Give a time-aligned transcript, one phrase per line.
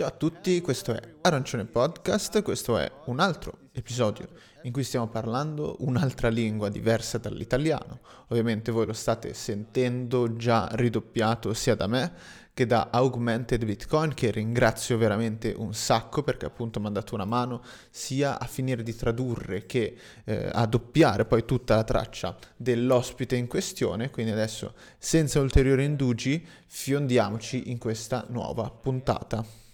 [0.00, 4.28] Ciao a tutti, questo è Arancione Podcast, questo è un altro episodio
[4.62, 8.00] in cui stiamo parlando un'altra lingua diversa dall'italiano.
[8.28, 12.12] Ovviamente voi lo state sentendo già ridoppiato sia da me
[12.54, 17.26] che da Augmented Bitcoin, che ringrazio veramente un sacco perché appunto mi ha dato una
[17.26, 23.36] mano sia a finire di tradurre che eh, a doppiare poi tutta la traccia dell'ospite
[23.36, 24.08] in questione.
[24.08, 29.68] Quindi adesso, senza ulteriori indugi, fiondiamoci in questa nuova puntata.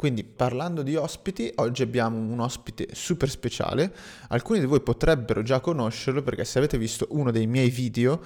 [0.00, 3.94] Quindi parlando di ospiti, oggi abbiamo un ospite super speciale.
[4.28, 8.18] Alcuni di voi potrebbero già conoscerlo perché se avete visto uno dei miei video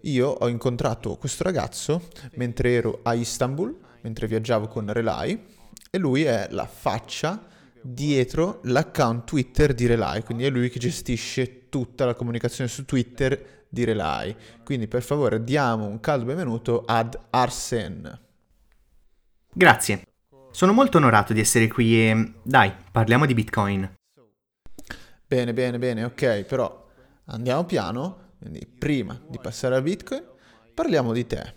[0.00, 5.44] io ho incontrato questo ragazzo mentre ero a Istanbul, mentre viaggiavo con Relay,
[5.90, 7.48] e lui è la faccia
[7.82, 13.66] dietro l'account Twitter di Relay, quindi è lui che gestisce tutta la comunicazione su Twitter
[13.68, 14.34] di Relay.
[14.64, 18.20] Quindi per favore diamo un caldo benvenuto ad Arsen.
[19.52, 20.13] Grazie.
[20.54, 23.92] Sono molto onorato di essere qui e dai, parliamo di Bitcoin.
[25.26, 26.86] Bene, bene, bene, ok, però
[27.24, 30.22] andiamo piano quindi prima di passare a Bitcoin,
[30.72, 31.54] parliamo di te.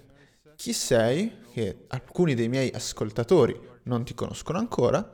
[0.56, 1.32] Chi sei?
[1.54, 5.14] Che alcuni dei miei ascoltatori non ti conoscono ancora,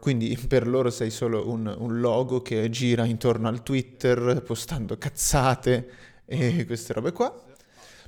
[0.00, 5.90] quindi per loro sei solo un, un logo che gira intorno al Twitter postando cazzate
[6.24, 7.44] e queste robe qua.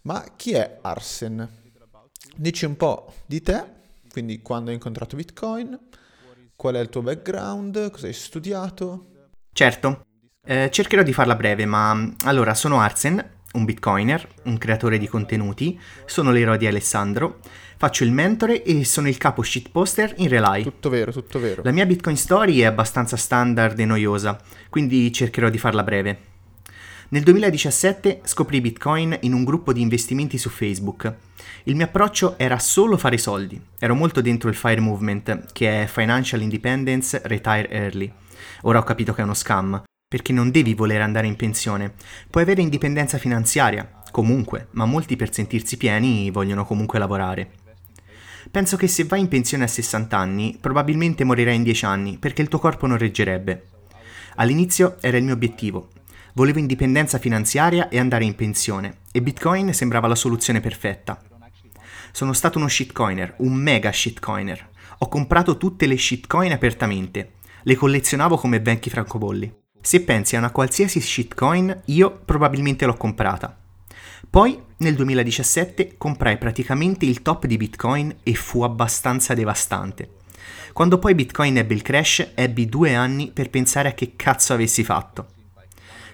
[0.05, 1.47] Ma chi è Arsen?
[2.37, 3.77] Dici un po' di te,
[4.19, 5.79] quindi quando hai incontrato Bitcoin,
[6.57, 9.11] qual è il tuo background, cosa hai studiato?
[9.53, 10.01] Certo,
[10.45, 15.79] eh, cercherò di farla breve, ma allora sono Arsen, un bitcoiner, un creatore di contenuti,
[16.05, 17.39] sono l'eroe di Alessandro,
[17.77, 20.65] faccio il mentore e sono il capo shitposter in Relay.
[20.65, 21.63] Tutto vero, tutto vero.
[21.63, 24.37] La mia Bitcoin story è abbastanza standard e noiosa,
[24.69, 26.19] quindi cercherò di farla breve.
[27.11, 31.11] Nel 2017 scoprì Bitcoin in un gruppo di investimenti su Facebook.
[31.63, 33.59] Il mio approccio era solo fare soldi.
[33.79, 38.13] Ero molto dentro il FIRE movement, che è Financial Independence Retire Early.
[38.63, 41.95] Ora ho capito che è uno scam, perché non devi voler andare in pensione.
[42.29, 47.53] Puoi avere indipendenza finanziaria, comunque, ma molti per sentirsi pieni vogliono comunque lavorare.
[48.51, 52.43] Penso che se vai in pensione a 60 anni, probabilmente morirai in 10 anni, perché
[52.43, 53.67] il tuo corpo non reggerebbe.
[54.35, 55.89] All'inizio era il mio obiettivo.
[56.35, 61.21] Volevo indipendenza finanziaria e andare in pensione, e Bitcoin sembrava la soluzione perfetta.
[62.13, 64.69] Sono stato uno shitcoiner, un mega shitcoiner.
[64.99, 67.35] Ho comprato tutte le shitcoin apertamente.
[67.63, 69.53] Le collezionavo come vecchi francobolli.
[69.81, 73.57] Se pensi a una qualsiasi shitcoin, io probabilmente l'ho comprata.
[74.29, 80.17] Poi, nel 2017, comprai praticamente il top di Bitcoin e fu abbastanza devastante.
[80.73, 84.85] Quando poi Bitcoin ebbe il crash, ebbi due anni per pensare a che cazzo avessi
[84.85, 85.37] fatto.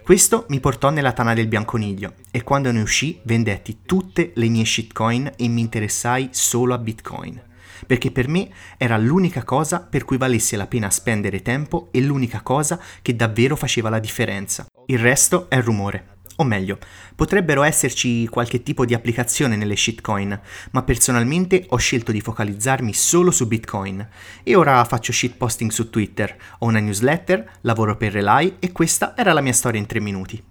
[0.04, 4.66] Questo mi portò nella tana del bianconiglio e quando ne uscì vendetti tutte le mie
[4.66, 7.42] shitcoin e mi interessai solo a Bitcoin
[7.86, 12.42] perché per me era l'unica cosa per cui valesse la pena spendere tempo e l'unica
[12.42, 14.66] cosa che davvero faceva la differenza.
[14.86, 16.13] Il resto è rumore.
[16.36, 16.78] O meglio,
[17.14, 20.40] potrebbero esserci qualche tipo di applicazione nelle shitcoin,
[20.72, 24.08] ma personalmente ho scelto di focalizzarmi solo su Bitcoin.
[24.42, 29.32] E ora faccio shitposting su Twitter, ho una newsletter, lavoro per Relay e questa era
[29.32, 30.42] la mia storia in tre minuti.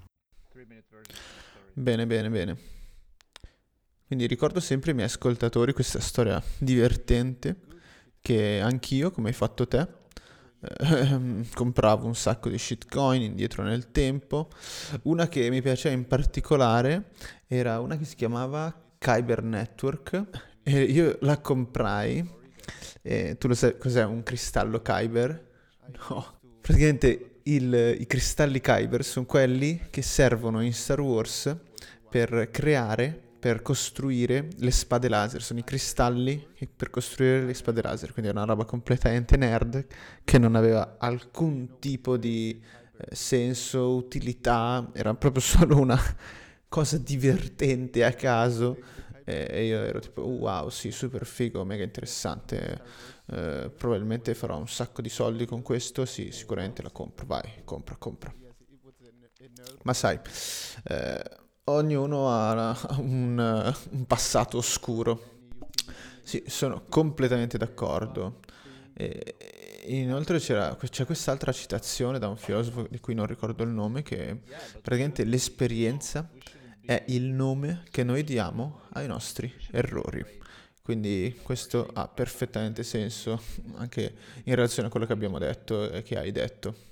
[1.74, 2.58] Bene, bene, bene.
[4.06, 7.58] Quindi ricordo sempre ai miei ascoltatori questa storia divertente
[8.22, 9.86] che anch'io, come hai fatto te,
[10.64, 14.50] eh, compravo un sacco di shitcoin indietro nel tempo.
[15.04, 17.12] Una che mi piaceva in particolare
[17.48, 20.24] era una che si chiamava Kyber Network
[20.64, 22.42] e io la comprai.
[23.02, 25.52] E tu lo sai cos'è un cristallo Kyber?
[26.10, 31.54] No, praticamente il, i cristalli Kyber sono quelli che servono in Star Wars
[32.10, 38.14] per creare per costruire le spade laser, sono i cristalli per costruire le spade laser,
[38.14, 39.86] quindi è una roba completamente nerd
[40.24, 42.58] che non aveva alcun tipo di
[42.96, 46.00] eh, senso, utilità, era proprio solo una
[46.70, 48.78] cosa divertente a caso.
[49.26, 52.82] E io ero tipo wow sì super figo mega interessante.
[53.26, 56.06] Eh, probabilmente farò un sacco di soldi con questo.
[56.06, 57.26] Sì sicuramente la compro.
[57.26, 58.34] Vai compra compra.
[59.84, 60.18] Ma sai
[60.86, 65.32] eh, ognuno ha un, un passato oscuro.
[66.24, 68.40] Sì, sono completamente d'accordo.
[68.94, 69.36] E
[69.88, 74.42] inoltre c'è quest'altra citazione da un filosofo di cui non ricordo il nome, che
[74.82, 76.30] praticamente l'esperienza
[76.86, 80.42] è il nome che noi diamo ai nostri errori.
[80.82, 83.42] Quindi questo ha perfettamente senso
[83.76, 86.92] anche in relazione a quello che abbiamo detto e che hai detto.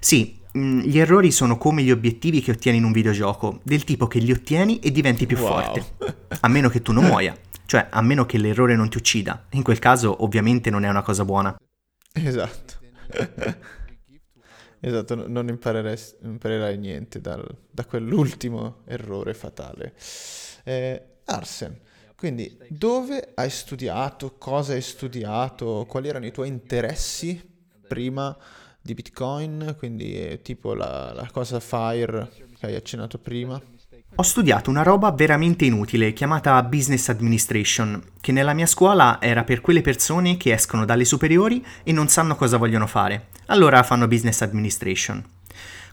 [0.00, 4.06] Sì, mm, gli errori sono come gli obiettivi che ottieni in un videogioco, del tipo
[4.06, 5.46] che li ottieni e diventi più wow.
[5.48, 5.84] forte,
[6.40, 7.36] a meno che tu non muoia.
[7.66, 11.02] cioè a meno che l'errore non ti uccida, in quel caso ovviamente non è una
[11.02, 11.56] cosa buona.
[12.12, 12.74] Esatto.
[14.80, 19.94] esatto, non imparerai, imparerai niente dal, da quell'ultimo errore fatale.
[20.64, 21.80] Eh, Arsen,
[22.16, 27.52] quindi dove hai studiato, cosa hai studiato, quali erano i tuoi interessi
[27.86, 28.36] prima
[28.84, 32.28] di Bitcoin, quindi tipo la, la cosa FIRE
[32.58, 33.58] che hai accennato prima?
[34.16, 39.62] Ho studiato una roba veramente inutile chiamata Business Administration, che nella mia scuola era per
[39.62, 43.28] quelle persone che escono dalle superiori e non sanno cosa vogliono fare.
[43.46, 45.24] Allora fanno Business Administration.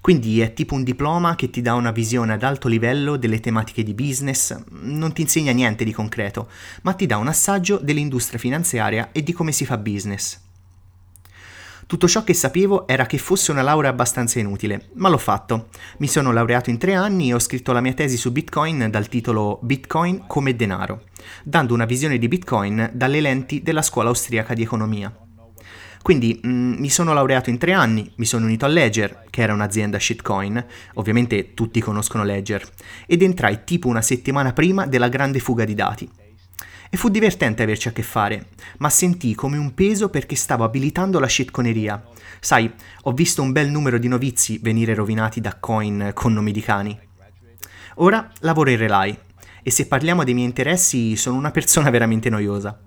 [0.01, 3.83] Quindi è tipo un diploma che ti dà una visione ad alto livello delle tematiche
[3.83, 6.49] di business, non ti insegna niente di concreto,
[6.81, 10.49] ma ti dà un assaggio dell'industria finanziaria e di come si fa business.
[11.91, 15.67] Tutto ciò che sapevo era che fosse una laurea abbastanza inutile, ma l'ho fatto.
[15.97, 19.09] Mi sono laureato in tre anni e ho scritto la mia tesi su Bitcoin dal
[19.09, 21.03] titolo Bitcoin come denaro,
[21.43, 25.13] dando una visione di Bitcoin dalle lenti della scuola austriaca di economia.
[26.01, 29.41] Quindi mh, mm, mi sono laureato in tre anni, mi sono unito a Ledger, che
[29.41, 32.65] era un'azienda shitcoin, ovviamente tutti conoscono Ledger,
[33.05, 36.09] ed entrai tipo una settimana prima della grande fuga di dati.
[36.93, 38.47] E fu divertente averci a che fare,
[38.79, 42.03] ma sentii come un peso perché stavo abilitando la shitconeria.
[42.41, 42.69] Sai,
[43.03, 46.99] ho visto un bel numero di novizi venire rovinati da coin con nomi di cani.
[47.95, 49.17] Ora lavoro in Relay
[49.63, 52.77] e se parliamo dei miei interessi sono una persona veramente noiosa.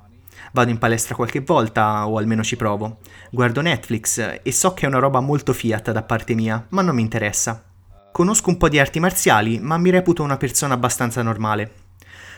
[0.52, 2.98] Vado in palestra qualche volta, o almeno ci provo.
[3.30, 6.94] Guardo Netflix e so che è una roba molto fiat da parte mia, ma non
[6.94, 7.64] mi interessa.
[8.12, 11.83] Conosco un po' di arti marziali, ma mi reputo una persona abbastanza normale.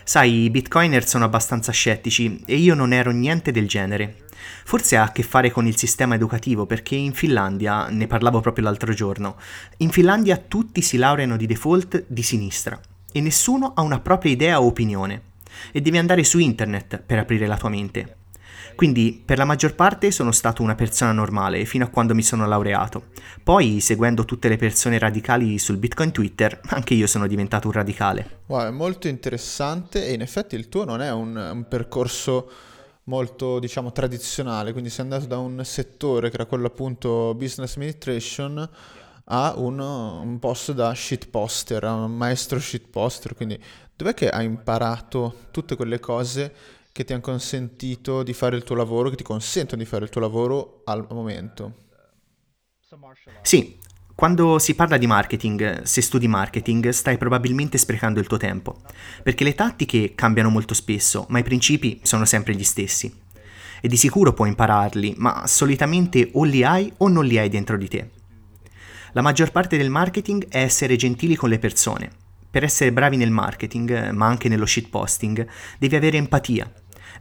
[0.07, 4.19] Sai, i bitcoiner sono abbastanza scettici e io non ero niente del genere.
[4.63, 8.63] Forse ha a che fare con il sistema educativo, perché in Finlandia, ne parlavo proprio
[8.63, 9.35] l'altro giorno,
[9.79, 12.79] in Finlandia tutti si laureano di default di sinistra
[13.11, 15.23] e nessuno ha una propria idea o opinione.
[15.73, 18.15] E devi andare su internet per aprire la tua mente.
[18.77, 22.45] Quindi per la maggior parte sono stato una persona normale fino a quando mi sono
[22.45, 23.05] laureato.
[23.41, 28.41] Poi, seguendo tutte le persone radicali sul Bitcoin Twitter, anche io sono diventato un radicale.
[28.45, 32.51] Wow, è molto interessante e in effetti il tuo non è un, un percorso
[33.05, 38.69] molto diciamo tradizionale, quindi sei andato da un settore che era quello appunto business administration
[39.29, 43.59] a un, un posto da shitposter, a un maestro shitposter, quindi
[43.95, 46.53] dov'è che hai imparato tutte quelle cose
[46.97, 50.09] che ti hanno consentito di fare il tuo lavoro, che ti consentono di fare il
[50.09, 51.85] tuo lavoro al momento.
[53.43, 53.77] Sì,
[54.15, 58.81] quando si parla di marketing, se studi marketing, stai probabilmente sprecando il tuo tempo,
[59.21, 63.15] perché le tattiche cambiano molto spesso, ma i principi sono sempre gli stessi.
[63.79, 67.77] E di sicuro puoi impararli, ma solitamente o li hai o non li hai dentro
[67.77, 68.09] di te.
[69.11, 72.09] La maggior parte del marketing è essere gentili con le persone.
[72.49, 75.47] Per essere bravi nel marketing, ma anche nello shitposting,
[75.77, 76.71] devi avere empatia,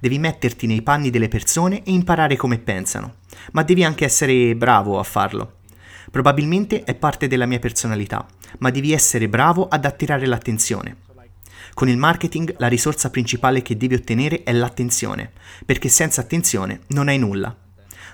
[0.00, 3.16] devi metterti nei panni delle persone e imparare come pensano,
[3.52, 5.54] ma devi anche essere bravo a farlo.
[6.10, 8.26] Probabilmente è parte della mia personalità,
[8.58, 11.04] ma devi essere bravo ad attirare l'attenzione.
[11.74, 15.32] Con il marketing la risorsa principale che devi ottenere è l'attenzione,
[15.64, 17.54] perché senza attenzione non hai nulla.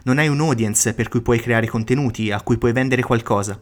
[0.04, 3.60] Non hai un audience per cui puoi creare contenuti, a cui puoi vendere qualcosa.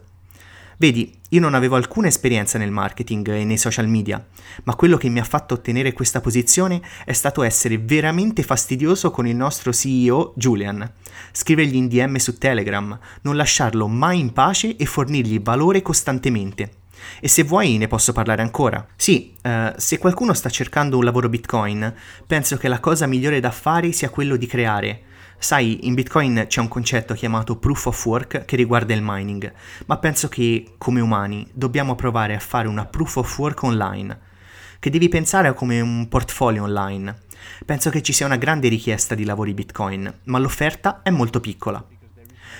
[0.77, 4.25] Vedi, io non avevo alcuna esperienza nel marketing e nei social media,
[4.63, 9.27] ma quello che mi ha fatto ottenere questa posizione è stato essere veramente fastidioso con
[9.27, 10.91] il nostro CEO Julian,
[11.31, 16.71] scrivergli in DM su Telegram, non lasciarlo mai in pace e fornirgli valore costantemente.
[17.19, 18.85] E se vuoi ne posso parlare ancora.
[18.95, 21.93] Sì, uh, se qualcuno sta cercando un lavoro Bitcoin,
[22.27, 25.01] penso che la cosa migliore da fare sia quello di creare
[25.43, 29.51] Sai, in Bitcoin c'è un concetto chiamato proof of work che riguarda il mining,
[29.87, 34.19] ma penso che come umani dobbiamo provare a fare una proof of work online,
[34.77, 37.23] che devi pensare come un portfolio online.
[37.65, 41.83] Penso che ci sia una grande richiesta di lavori Bitcoin, ma l'offerta è molto piccola.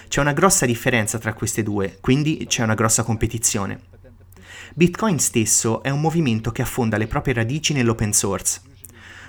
[0.07, 3.79] C'è una grossa differenza tra queste due, quindi c'è una grossa competizione.
[4.73, 8.69] Bitcoin stesso è un movimento che affonda le proprie radici nell'open source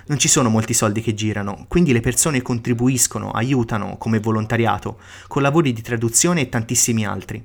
[0.07, 5.41] non ci sono molti soldi che girano, quindi le persone contribuiscono, aiutano come volontariato, con
[5.41, 7.43] lavori di traduzione e tantissimi altri.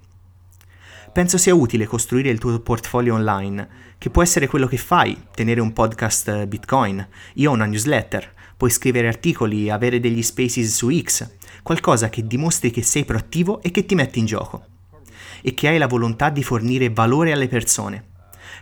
[1.13, 5.61] Penso sia utile costruire il tuo portfolio online, che può essere quello che fai, tenere
[5.61, 10.91] un podcast eh, Bitcoin, io ho una newsletter, puoi scrivere articoli, avere degli spaces su
[10.91, 11.29] X,
[11.63, 14.65] qualcosa che dimostri che sei proattivo e che ti metti in gioco,
[15.43, 18.05] e che hai la volontà di fornire valore alle persone.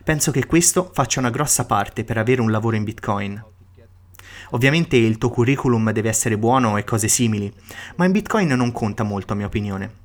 [0.04, 3.44] Penso che questo faccia una grossa parte per avere un lavoro in Bitcoin.
[4.50, 7.52] Ovviamente il tuo curriculum deve essere buono e cose simili,
[7.96, 10.04] ma in Bitcoin non conta molto a mia opinione.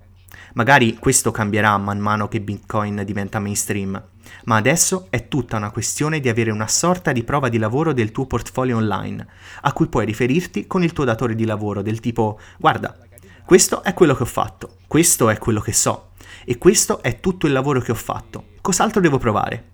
[0.53, 4.01] Magari questo cambierà man mano che Bitcoin diventa mainstream,
[4.45, 8.11] ma adesso è tutta una questione di avere una sorta di prova di lavoro del
[8.11, 9.25] tuo portfolio online,
[9.61, 12.97] a cui puoi riferirti con il tuo datore di lavoro del tipo guarda,
[13.45, 16.11] questo è quello che ho fatto, questo è quello che so,
[16.43, 19.69] e questo è tutto il lavoro che ho fatto, cos'altro devo provare?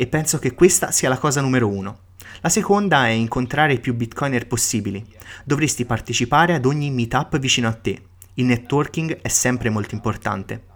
[0.00, 2.02] E penso che questa sia la cosa numero uno.
[2.40, 5.04] La seconda è incontrare i più bitcoiner possibili.
[5.44, 8.00] Dovresti partecipare ad ogni meetup vicino a te.
[8.34, 10.66] Il networking è sempre molto importante.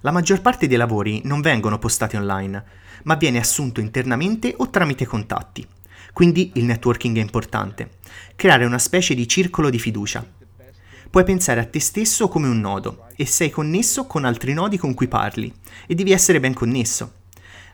[0.00, 2.64] La maggior parte dei lavori non vengono postati online,
[3.04, 5.64] ma viene assunto internamente o tramite contatti.
[6.12, 7.98] Quindi il networking è importante.
[8.34, 10.26] Creare una specie di circolo di fiducia.
[11.08, 14.92] Puoi pensare a te stesso come un nodo e sei connesso con altri nodi con
[14.92, 15.54] cui parli
[15.86, 17.20] e devi essere ben connesso.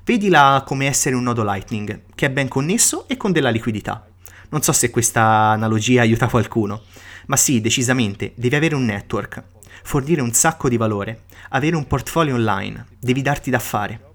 [0.08, 4.06] Vedila come essere un nodo Lightning, che è ben connesso e con della liquidità.
[4.48, 6.80] Non so se questa analogia aiuta qualcuno,
[7.26, 9.44] ma sì, decisamente, devi avere un network,
[9.82, 14.14] fornire un sacco di valore, avere un portfolio online, devi darti da fare.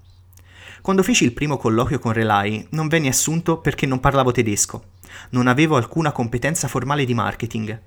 [0.82, 4.86] Quando feci il primo colloquio con Relay non venni assunto perché non parlavo tedesco,
[5.30, 7.80] non avevo alcuna competenza formale di marketing,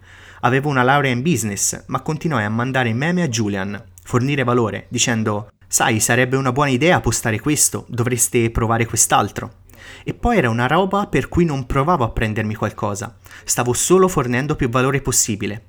[0.43, 5.49] avevo una laurea in business, ma continuai a mandare meme a Julian, fornire valore, dicendo
[5.77, 9.65] Sai, sarebbe una buona idea postare questo, dovreste provare quest'altro.
[10.05, 14.57] E poi era una roba per cui non provavo a prendermi qualcosa, stavo solo fornendo
[14.57, 15.65] più valore possibile.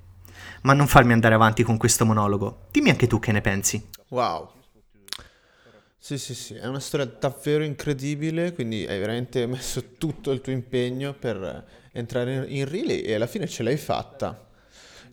[0.62, 3.86] Ma non farmi andare avanti con questo monologo, dimmi anche tu che ne pensi.
[4.08, 4.50] Wow.
[5.98, 10.54] Sì, sì, sì, è una storia davvero incredibile, quindi hai veramente messo tutto il tuo
[10.54, 14.47] impegno per entrare in Relay e alla fine ce l'hai fatta.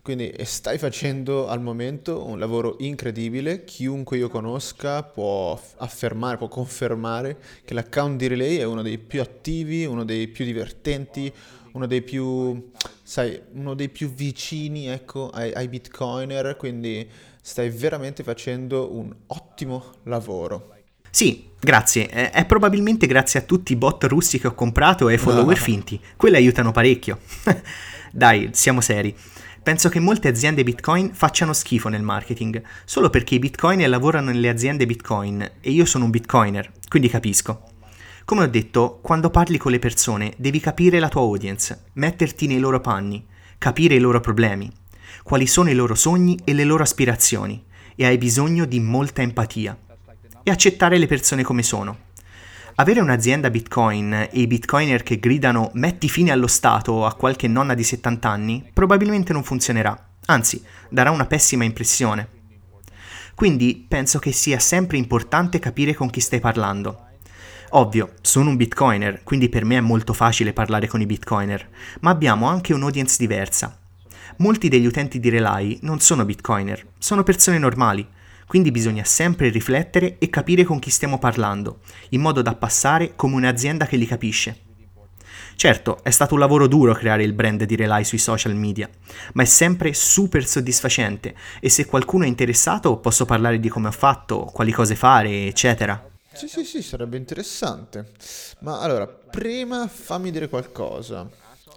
[0.05, 7.39] Quindi stai facendo al momento un lavoro incredibile, chiunque io conosca può affermare, può confermare
[7.65, 11.33] che l'account di Relay è uno dei più attivi, uno dei più divertenti,
[11.71, 12.69] uno dei più,
[13.01, 17.09] sai, uno dei più vicini ecco, ai, ai bitcoiner, quindi
[17.41, 20.75] stai veramente facendo un ottimo lavoro.
[21.09, 22.09] Sì, grazie.
[22.09, 25.63] È probabilmente grazie a tutti i bot russi che ho comprato e follower no.
[25.63, 25.99] finti.
[26.15, 27.21] Quelli aiutano parecchio.
[28.13, 29.15] Dai, siamo seri.
[29.65, 34.47] Penso che molte aziende Bitcoin facciano schifo nel marketing, solo perché i Bitcoiner lavorano nelle
[34.47, 37.63] aziende Bitcoin e io sono un Bitcoiner, quindi capisco.
[38.25, 42.59] Come ho detto, quando parli con le persone devi capire la tua audience, metterti nei
[42.59, 43.25] loro panni,
[43.57, 44.71] capire i loro problemi,
[45.23, 49.75] quali sono i loro sogni e le loro aspirazioni, e hai bisogno di molta empatia.
[50.43, 52.04] E accettare le persone come sono.
[52.77, 57.73] Avere un'azienda Bitcoin e i Bitcoiner che gridano metti fine allo Stato a qualche nonna
[57.73, 62.27] di 70 anni probabilmente non funzionerà, anzi darà una pessima impressione.
[63.33, 67.11] Quindi penso che sia sempre importante capire con chi stai parlando.
[67.69, 71.69] Ovvio, sono un bitcoiner, quindi per me è molto facile parlare con i bitcoiner,
[72.01, 73.79] ma abbiamo anche un'audience diversa.
[74.39, 78.05] Molti degli utenti di Relay non sono bitcoiner, sono persone normali,
[78.47, 83.35] quindi bisogna sempre riflettere e capire con chi stiamo parlando, in modo da passare come
[83.35, 84.59] un'azienda che li capisce.
[85.55, 88.89] Certo, è stato un lavoro duro creare il brand di Relay sui social media,
[89.33, 93.91] ma è sempre super soddisfacente e se qualcuno è interessato posso parlare di come ho
[93.91, 96.09] fatto, quali cose fare, eccetera.
[96.33, 98.11] Sì, sì, sì, sarebbe interessante.
[98.59, 101.27] Ma allora, prima fammi dire qualcosa.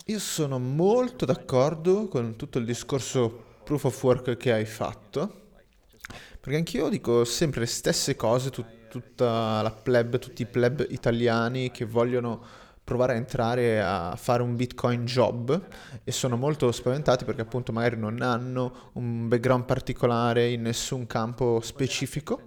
[0.07, 5.48] Io sono molto d'accordo con tutto il discorso proof of work che hai fatto
[6.41, 11.71] perché anch'io dico sempre le stesse cose, tu, tutta la pleb, tutti i pleb italiani
[11.71, 12.41] che vogliono
[12.89, 15.61] provare a entrare a fare un Bitcoin job
[16.05, 21.61] e sono molto spaventati perché appunto magari non hanno un background particolare in nessun campo
[21.61, 22.41] specifico.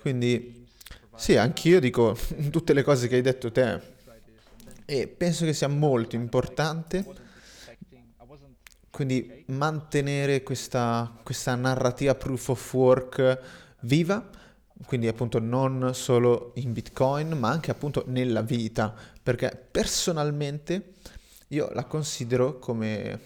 [0.00, 0.66] Quindi
[1.14, 2.16] sì, anch'io dico
[2.50, 3.94] tutte le cose che hai detto te
[4.86, 7.04] e penso che sia molto importante
[8.96, 13.40] quindi mantenere questa, questa narrativa proof of work
[13.80, 14.26] viva,
[14.86, 20.94] quindi appunto non solo in Bitcoin, ma anche appunto nella vita, perché personalmente
[21.48, 23.20] io la considero come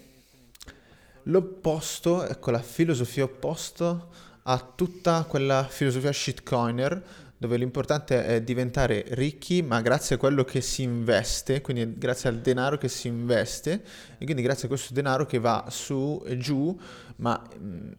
[1.23, 4.09] l'opposto, ecco la filosofia opposta
[4.43, 7.03] a tutta quella filosofia shitcoiner
[7.41, 12.39] dove l'importante è diventare ricchi, ma grazie a quello che si investe, quindi grazie al
[12.41, 13.83] denaro che si investe,
[14.19, 16.79] e quindi grazie a questo denaro che va su e giù,
[17.17, 17.93] ma mm,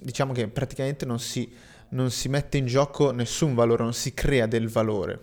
[0.00, 1.48] diciamo che praticamente non si,
[1.90, 5.20] non si mette in gioco nessun valore, non si crea del valore.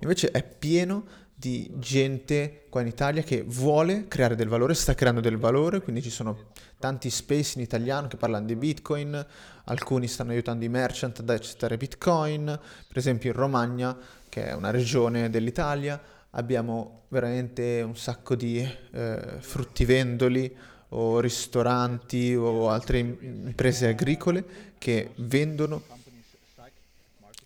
[0.00, 5.20] Invece è pieno di gente qua in Italia che vuole creare del valore, sta creando
[5.20, 9.26] del valore, quindi ci sono tanti space in italiano che parlano di Bitcoin,
[9.64, 12.44] alcuni stanno aiutando i merchant ad accettare Bitcoin,
[12.86, 13.96] per esempio in Romagna,
[14.28, 16.00] che è una regione dell'Italia,
[16.30, 18.58] abbiamo veramente un sacco di
[18.92, 20.56] eh, fruttivendoli
[20.90, 24.44] o ristoranti o altre imprese agricole
[24.78, 25.82] che vendono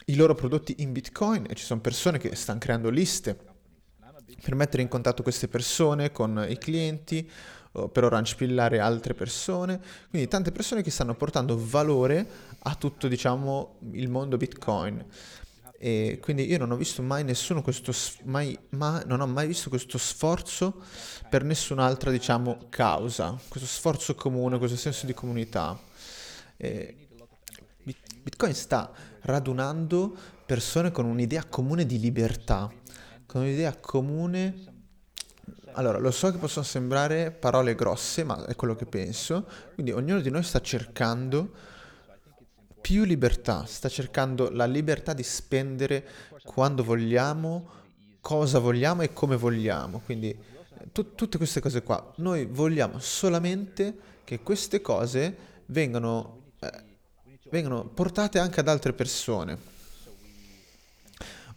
[0.07, 3.48] i loro prodotti in Bitcoin e ci sono persone che stanno creando liste
[4.41, 7.31] per mettere in contatto queste persone con i clienti
[7.93, 9.81] per ora anspillare altre persone,
[10.11, 12.27] quindi tante persone che stanno portando valore
[12.61, 15.05] a tutto diciamo il mondo Bitcoin.
[15.81, 17.93] E quindi io non ho visto mai nessuno questo,
[18.25, 20.83] mai, ma, non ho mai visto questo sforzo
[21.31, 25.79] per nessun'altra, diciamo, causa, questo sforzo comune, questo senso di comunità.
[26.57, 26.97] E
[28.23, 32.69] Bitcoin sta radunando persone con un'idea comune di libertà,
[33.29, 34.77] con un'idea comune...
[35.73, 39.47] Allora, lo so che possono sembrare parole grosse, ma è quello che penso.
[39.75, 41.53] Quindi ognuno di noi sta cercando
[42.81, 46.05] più libertà, sta cercando la libertà di spendere
[46.43, 47.69] quando vogliamo,
[48.21, 50.01] cosa vogliamo e come vogliamo.
[50.05, 50.37] Quindi
[50.91, 52.13] t- tutte queste cose qua.
[52.17, 56.73] Noi vogliamo solamente che queste cose vengano, eh,
[57.51, 59.78] vengano portate anche ad altre persone.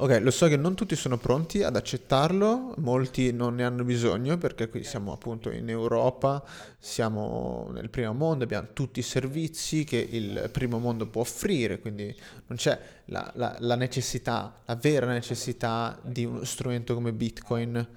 [0.01, 4.35] Ok, lo so che non tutti sono pronti ad accettarlo, molti non ne hanno bisogno
[4.39, 6.43] perché qui siamo appunto in Europa,
[6.79, 12.05] siamo nel primo mondo, abbiamo tutti i servizi che il primo mondo può offrire, quindi
[12.47, 17.87] non c'è la, la, la necessità, la vera necessità di uno strumento come Bitcoin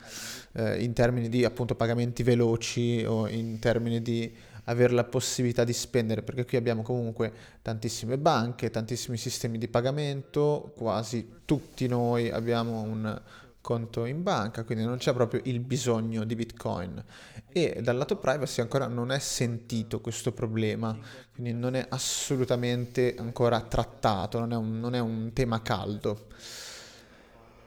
[0.52, 4.30] eh, in termini di appunto pagamenti veloci o in termini di
[4.64, 10.72] avere la possibilità di spendere, perché qui abbiamo comunque tantissime banche, tantissimi sistemi di pagamento,
[10.76, 13.20] quasi tutti noi abbiamo un
[13.60, 17.02] conto in banca, quindi non c'è proprio il bisogno di Bitcoin.
[17.48, 20.94] E dal lato privacy ancora non è sentito questo problema,
[21.32, 26.26] quindi non è assolutamente ancora trattato, non è un, non è un tema caldo.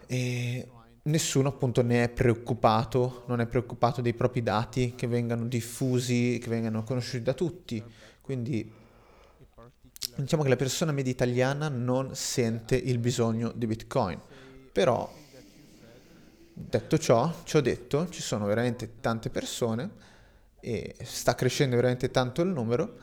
[0.06, 0.68] E
[1.08, 6.50] nessuno appunto ne è preoccupato, non è preoccupato dei propri dati che vengano diffusi, che
[6.50, 7.84] vengano conosciuti da tutti.
[8.22, 8.72] Quindi
[10.16, 14.20] diciamo che la persona media italiana non sente il bisogno di Bitcoin.
[14.72, 15.12] Però,
[16.54, 19.90] detto ciò, ci ho detto, ci sono veramente tante persone
[20.60, 22.98] e sta crescendo veramente tanto il numero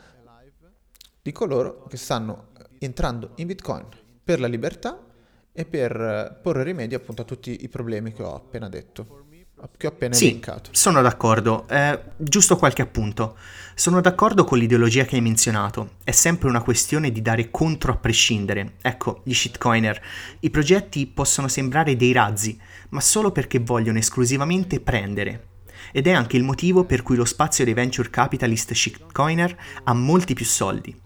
[1.22, 3.86] di coloro che stanno entrando in Bitcoin
[4.22, 5.03] per la libertà
[5.56, 9.22] e per porre rimedio appunto a tutti i problemi che ho appena detto.
[9.76, 10.70] Che ho appena sì, elencato.
[10.72, 11.66] Sono d'accordo.
[11.68, 13.36] Eh, giusto qualche appunto.
[13.74, 15.92] Sono d'accordo con l'ideologia che hai menzionato.
[16.02, 18.74] È sempre una questione di dare contro a prescindere.
[18.82, 20.02] Ecco, gli shitcoiner.
[20.40, 25.46] I progetti possono sembrare dei razzi, ma solo perché vogliono esclusivamente prendere.
[25.92, 30.34] Ed è anche il motivo per cui lo spazio dei venture capitalist shitcoiner ha molti
[30.34, 31.02] più soldi.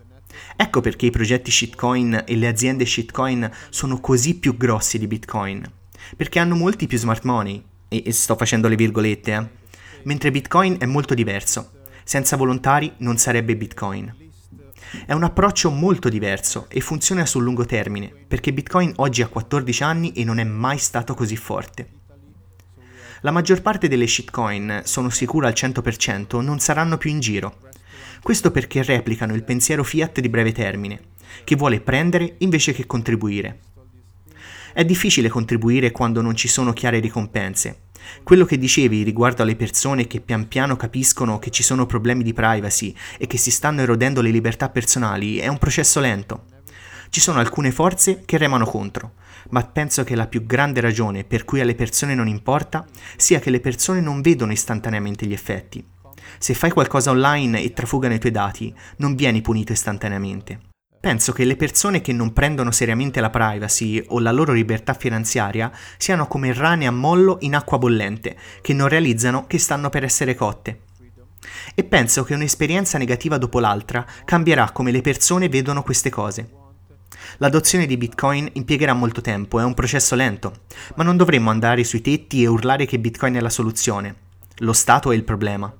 [0.56, 5.64] Ecco perché i progetti shitcoin e le aziende shitcoin sono così più grossi di Bitcoin.
[6.16, 9.48] Perché hanno molti più smart money, e, e sto facendo le virgolette, eh.
[10.04, 11.72] mentre Bitcoin è molto diverso.
[12.04, 14.14] Senza volontari non sarebbe Bitcoin.
[15.04, 19.82] È un approccio molto diverso e funziona sul lungo termine, perché Bitcoin oggi ha 14
[19.82, 21.96] anni e non è mai stato così forte.
[23.22, 27.66] La maggior parte delle shitcoin, sono sicuro al 100%, non saranno più in giro
[28.22, 31.00] questo perché replicano il pensiero fiat di breve termine,
[31.44, 33.60] che vuole prendere invece che contribuire.
[34.72, 37.86] È difficile contribuire quando non ci sono chiare ricompense.
[38.22, 42.32] Quello che dicevi riguardo alle persone che pian piano capiscono che ci sono problemi di
[42.32, 46.44] privacy e che si stanno erodendo le libertà personali è un processo lento.
[47.10, 49.14] Ci sono alcune forze che remano contro,
[49.50, 53.50] ma penso che la più grande ragione per cui alle persone non importa sia che
[53.50, 55.84] le persone non vedono istantaneamente gli effetti
[56.38, 60.60] se fai qualcosa online e trafugano i tuoi dati, non vieni punito istantaneamente.
[61.00, 65.70] Penso che le persone che non prendono seriamente la privacy o la loro libertà finanziaria
[65.96, 70.34] siano come rane a mollo in acqua bollente, che non realizzano che stanno per essere
[70.34, 70.80] cotte.
[71.74, 76.50] E penso che un'esperienza negativa dopo l'altra cambierà come le persone vedono queste cose.
[77.38, 80.62] L'adozione di Bitcoin impiegherà molto tempo, è un processo lento,
[80.96, 84.14] ma non dovremmo andare sui tetti e urlare che Bitcoin è la soluzione.
[84.58, 85.72] Lo Stato è il problema.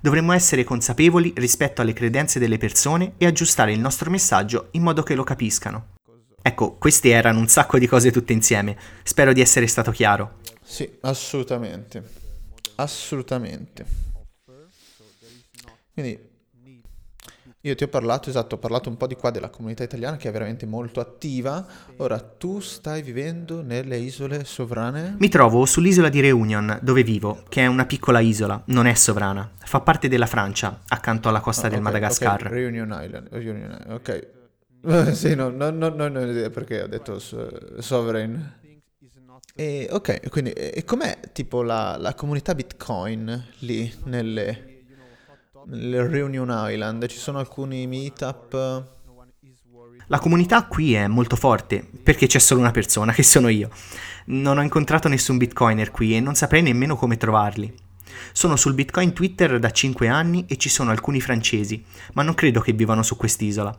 [0.00, 5.02] Dovremmo essere consapevoli rispetto alle credenze delle persone e aggiustare il nostro messaggio in modo
[5.02, 5.96] che lo capiscano.
[6.40, 8.76] Ecco, queste erano un sacco di cose tutte insieme.
[9.02, 10.38] Spero di essere stato chiaro.
[10.62, 12.02] Sì, assolutamente.
[12.76, 13.84] Assolutamente.
[15.92, 16.27] Quindi
[17.68, 20.28] io ti ho parlato, esatto, ho parlato un po' di qua della comunità italiana che
[20.28, 21.64] è veramente molto attiva.
[21.98, 25.16] Ora, tu stai vivendo nelle isole sovrane?
[25.18, 29.50] Mi trovo sull'isola di Reunion, dove vivo, che è una piccola isola, non è sovrana.
[29.58, 32.46] Fa parte della Francia, accanto alla costa ah, del okay, Madagascar.
[32.46, 32.52] Okay.
[32.52, 35.12] Reunion Island, Reunion Island, ok.
[35.12, 38.36] sì, no, no, no, no, no, perché ho detto sovereign.
[39.54, 44.77] E, ok, quindi e com'è tipo la, la comunità Bitcoin lì nelle
[45.70, 48.96] il Reunion Island, ci sono alcuni meetup.
[50.06, 53.68] La comunità qui è molto forte perché c'è solo una persona, che sono io.
[54.26, 57.72] Non ho incontrato nessun bitcoiner qui e non saprei nemmeno come trovarli.
[58.32, 62.60] Sono sul Bitcoin Twitter da 5 anni e ci sono alcuni francesi, ma non credo
[62.60, 63.76] che vivano su quest'isola.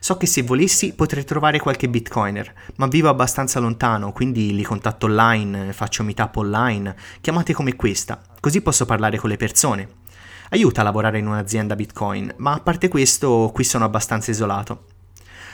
[0.00, 5.06] So che se volessi potrei trovare qualche bitcoiner, ma vivo abbastanza lontano, quindi li contatto
[5.06, 10.06] online, faccio meetup online, chiamate come questa, così posso parlare con le persone.
[10.50, 14.86] Aiuta a lavorare in un'azienda bitcoin, ma a parte questo qui sono abbastanza isolato.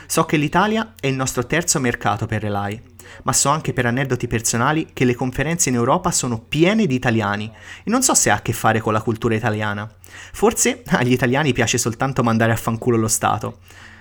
[0.07, 2.81] So che l'Italia è il nostro terzo mercato per Relay,
[3.23, 7.51] ma so anche per aneddoti personali che le conferenze in Europa sono piene di italiani
[7.83, 9.89] e non so se ha a che fare con la cultura italiana.
[10.31, 13.59] Forse agli italiani piace soltanto mandare a fanculo lo Stato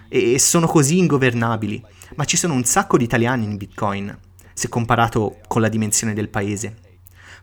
[0.09, 4.17] e sono così ingovernabili, ma ci sono un sacco di italiani in Bitcoin,
[4.53, 6.84] se comparato con la dimensione del paese.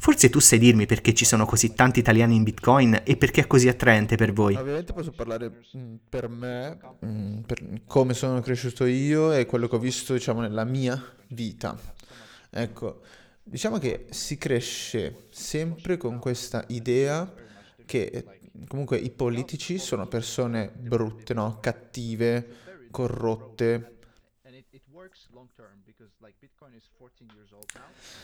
[0.02, 3.46] Forse tu sai dirmi perché ci sono così tanti italiani in Bitcoin e perché è
[3.46, 4.56] così attraente per voi.
[4.56, 9.76] Ovviamente posso parlare mm, per me, mm, per come sono cresciuto io e quello che
[9.76, 11.78] ho visto, diciamo, nella mia vita.
[12.50, 13.02] Ecco,
[13.44, 17.32] diciamo che si cresce sempre con questa idea
[17.86, 18.26] che
[18.68, 21.60] comunque i politici sono persone brutte, no?
[21.60, 23.98] cattive, corrotte.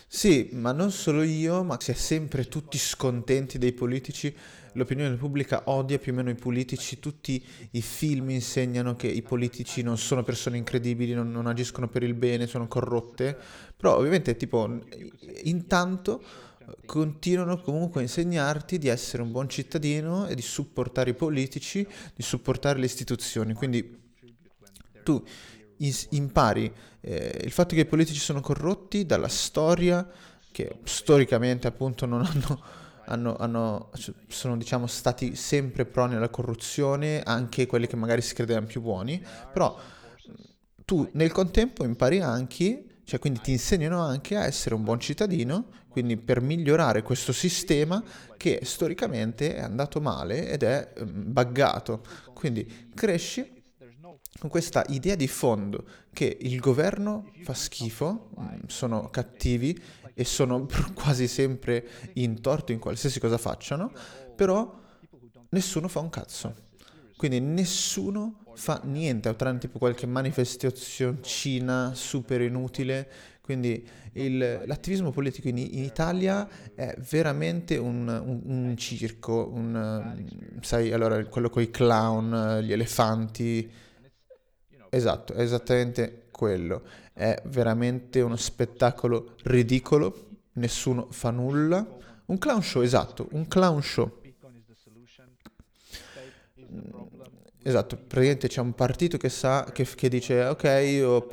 [0.08, 4.34] Sì, ma non solo io, ma si è sempre tutti scontenti dei politici.
[4.74, 9.82] L'opinione pubblica odia più o meno i politici, tutti i film insegnano che i politici
[9.82, 13.38] non sono persone incredibili, non, non agiscono per il bene, sono corrotte.
[13.76, 14.80] Però ovviamente tipo
[15.44, 16.24] intanto
[16.86, 22.24] continuano comunque a insegnarti di essere un buon cittadino e di supportare i politici, di
[22.24, 23.54] supportare le istituzioni.
[23.54, 24.06] Quindi
[25.04, 25.24] tu
[26.10, 30.08] impari eh, il fatto che i politici sono corrotti dalla storia,
[30.52, 32.62] che storicamente appunto non hanno,
[33.06, 33.92] hanno, hanno,
[34.28, 39.24] sono diciamo stati sempre proni alla corruzione, anche quelli che magari si credevano più buoni,
[39.54, 39.78] però
[40.84, 45.68] tu nel contempo impari anche cioè, quindi ti insegnano anche a essere un buon cittadino,
[45.88, 48.04] quindi per migliorare questo sistema
[48.36, 52.04] che storicamente è andato male ed è buggato.
[52.34, 53.57] Quindi cresci
[54.40, 59.80] con questa idea di fondo che il governo fa schifo, mm, sono cattivi
[60.14, 63.92] e sono quasi sempre in torto in qualsiasi cosa facciano,
[64.36, 64.80] però
[65.50, 66.66] nessuno fa un cazzo.
[67.16, 73.10] Quindi nessuno fa niente, tranne tipo qualche manifestazioncina super inutile.
[73.42, 80.26] Quindi il, l'attivismo politico in, in, Italia è veramente un, un, un circo, un,
[80.62, 83.72] sai, allora quello con i clown, gli elefanti.
[84.90, 86.84] Esatto, è esattamente quello.
[87.14, 91.86] È veramente uno spettacolo ridicolo, nessuno fa nulla.
[92.26, 94.22] Un clown show, esatto, un clown show.
[97.68, 101.28] Esatto, praticamente c'è un partito che sa, che, che dice ok io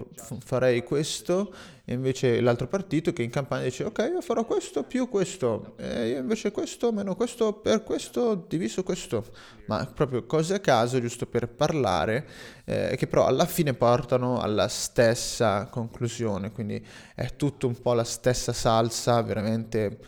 [0.44, 5.08] farei questo e invece l'altro partito che in campagna dice ok io farò questo più
[5.08, 9.24] questo e io invece questo meno questo per questo diviso questo
[9.66, 12.26] ma proprio cose a caso giusto per parlare
[12.64, 18.02] eh, che però alla fine portano alla stessa conclusione quindi è tutto un po' la
[18.02, 19.98] stessa salsa veramente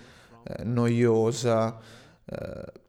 [0.42, 1.78] eh, noiosa
[2.24, 2.84] eh,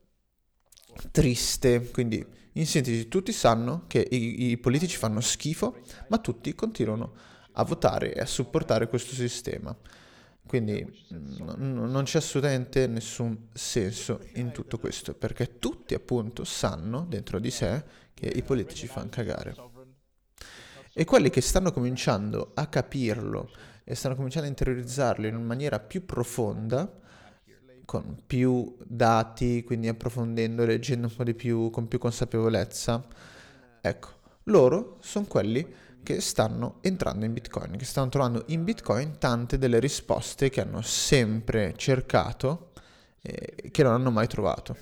[1.11, 7.13] triste quindi in sintesi, tutti sanno che i, i politici fanno schifo, ma tutti continuano
[7.53, 9.75] a votare e a supportare questo sistema.
[10.45, 17.39] Quindi n- non c'è assolutamente nessun senso in tutto questo, perché tutti appunto sanno dentro
[17.39, 17.83] di sé
[18.13, 19.55] che i politici fanno cagare.
[20.93, 23.51] E quelli che stanno cominciando a capirlo
[23.83, 26.91] e stanno cominciando a interiorizzarlo in maniera più profonda,
[27.87, 33.01] con più dati, quindi approfondendo, leggendo un po' di più, con più consapevolezza.
[33.79, 34.09] Ecco,
[34.43, 35.65] loro sono quelli
[36.03, 40.81] che stanno entrando in Bitcoin, che stanno trovando in Bitcoin tante delle risposte che hanno
[40.81, 42.73] sempre cercato
[43.21, 44.75] e che non hanno mai trovato.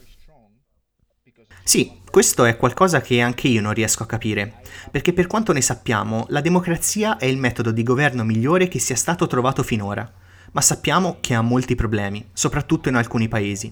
[1.63, 5.61] Sì, questo è qualcosa che anche io non riesco a capire, perché per quanto ne
[5.61, 10.11] sappiamo, la democrazia è il metodo di governo migliore che sia stato trovato finora
[10.55, 13.71] ma sappiamo che ha molti problemi, soprattutto in alcuni paesi.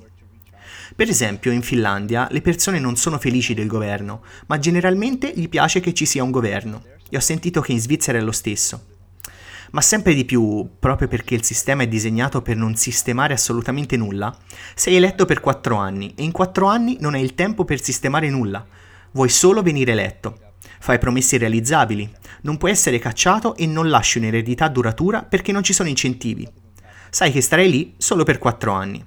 [0.94, 5.80] Per esempio, in Finlandia le persone non sono felici del governo, ma generalmente gli piace
[5.80, 8.88] che ci sia un governo, e ho sentito che in Svizzera è lo stesso.
[9.72, 14.36] Ma sempre di più, proprio perché il sistema è disegnato per non sistemare assolutamente nulla,
[14.76, 18.30] sei eletto per quattro anni e in quattro anni non hai il tempo per sistemare
[18.30, 18.64] nulla.
[19.12, 20.56] Vuoi solo venire eletto.
[20.80, 25.72] Fai promesse irrealizzabili, non puoi essere cacciato e non lasci un'eredità duratura perché non ci
[25.72, 26.62] sono incentivi
[27.14, 29.04] sai che starai lì solo per 4 anni.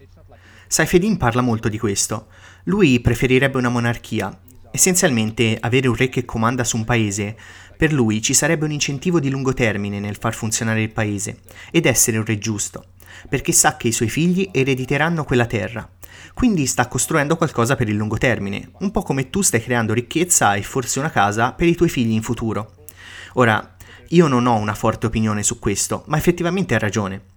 [0.69, 2.29] Saifedin parla molto di questo.
[2.65, 4.39] Lui preferirebbe una monarchia.
[4.71, 7.37] Essenzialmente, avere un re che comanda su un paese,
[7.77, 11.41] per lui ci sarebbe un incentivo di lungo termine nel far funzionare il paese
[11.73, 12.91] ed essere un re giusto,
[13.29, 15.91] perché sa che i suoi figli erediteranno quella terra.
[16.33, 20.55] Quindi sta costruendo qualcosa per il lungo termine, un po' come tu stai creando ricchezza
[20.55, 22.85] e forse una casa per i tuoi figli in futuro.
[23.33, 23.75] Ora,
[24.11, 27.35] io non ho una forte opinione su questo, ma effettivamente ha ragione.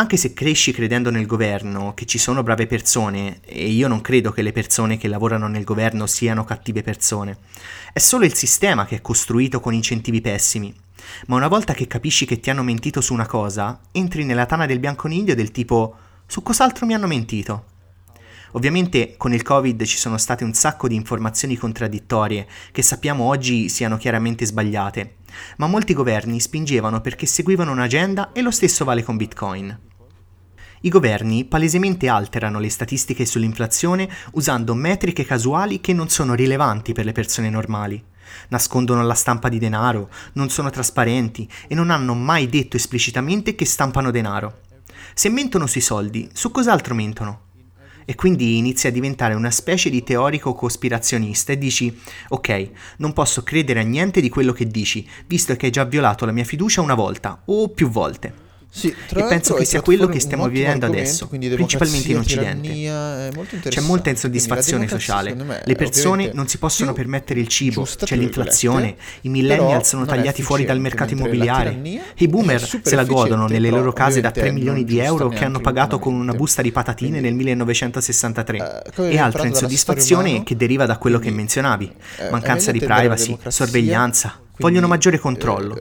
[0.00, 4.32] Anche se cresci credendo nel governo, che ci sono brave persone, e io non credo
[4.32, 7.36] che le persone che lavorano nel governo siano cattive persone,
[7.92, 10.74] è solo il sistema che è costruito con incentivi pessimi.
[11.26, 14.64] Ma una volta che capisci che ti hanno mentito su una cosa, entri nella tana
[14.64, 15.94] del bianconiglio del tipo
[16.26, 17.64] su cos'altro mi hanno mentito?
[18.52, 23.68] Ovviamente con il Covid ci sono state un sacco di informazioni contraddittorie che sappiamo oggi
[23.68, 25.16] siano chiaramente sbagliate,
[25.58, 29.88] ma molti governi spingevano perché seguivano un'agenda e lo stesso vale con Bitcoin.
[30.82, 37.04] I governi palesemente alterano le statistiche sull'inflazione usando metriche casuali che non sono rilevanti per
[37.04, 38.02] le persone normali.
[38.48, 43.66] Nascondono la stampa di denaro, non sono trasparenti e non hanno mai detto esplicitamente che
[43.66, 44.60] stampano denaro.
[45.12, 47.48] Se mentono sui soldi, su cos'altro mentono?
[48.06, 51.96] e quindi inizi a diventare una specie di teorico cospirazionista e dici
[52.30, 56.24] ok, non posso credere a niente di quello che dici, visto che hai già violato
[56.24, 58.49] la mia fiducia una volta o più volte.
[58.72, 63.68] Sì, e penso che sia quello che stiamo vivendo adesso, principalmente in Occidente.
[63.68, 65.34] C'è molta insoddisfazione sociale.
[65.34, 70.42] Me, le persone non si possono permettere il cibo, c'è l'inflazione, i millennial sono tagliati
[70.42, 71.80] fuori dal mercato immobiliare,
[72.14, 75.60] i boomer se la godono nelle loro case da 3 milioni di euro che hanno
[75.60, 80.96] pagato con una busta di patatine nel 1963 uh, e altra insoddisfazione che deriva da
[80.96, 85.76] quello che menzionavi, uh, mancanza di privacy, sorveglianza vogliono maggiore controllo.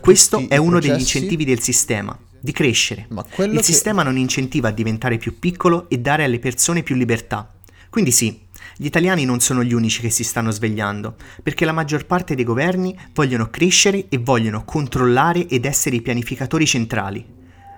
[0.00, 3.08] Questo è uno degli incentivi del sistema, di crescere.
[3.10, 3.62] Il che...
[3.62, 7.52] sistema non incentiva a diventare più piccolo e dare alle persone più libertà.
[7.90, 8.40] Quindi sì,
[8.76, 12.44] gli italiani non sono gli unici che si stanno svegliando, perché la maggior parte dei
[12.44, 17.24] governi vogliono crescere e vogliono controllare ed essere i pianificatori centrali.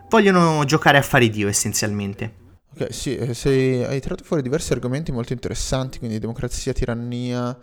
[0.09, 2.43] Vogliono giocare a fare Dio essenzialmente.
[2.77, 7.57] Ok, sì, eh, sei, hai tirato fuori diversi argomenti molto interessanti, quindi democrazia, tirannia.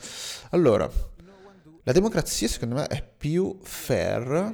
[0.52, 0.90] Allora,
[1.84, 4.54] la democrazia secondo me è più fair,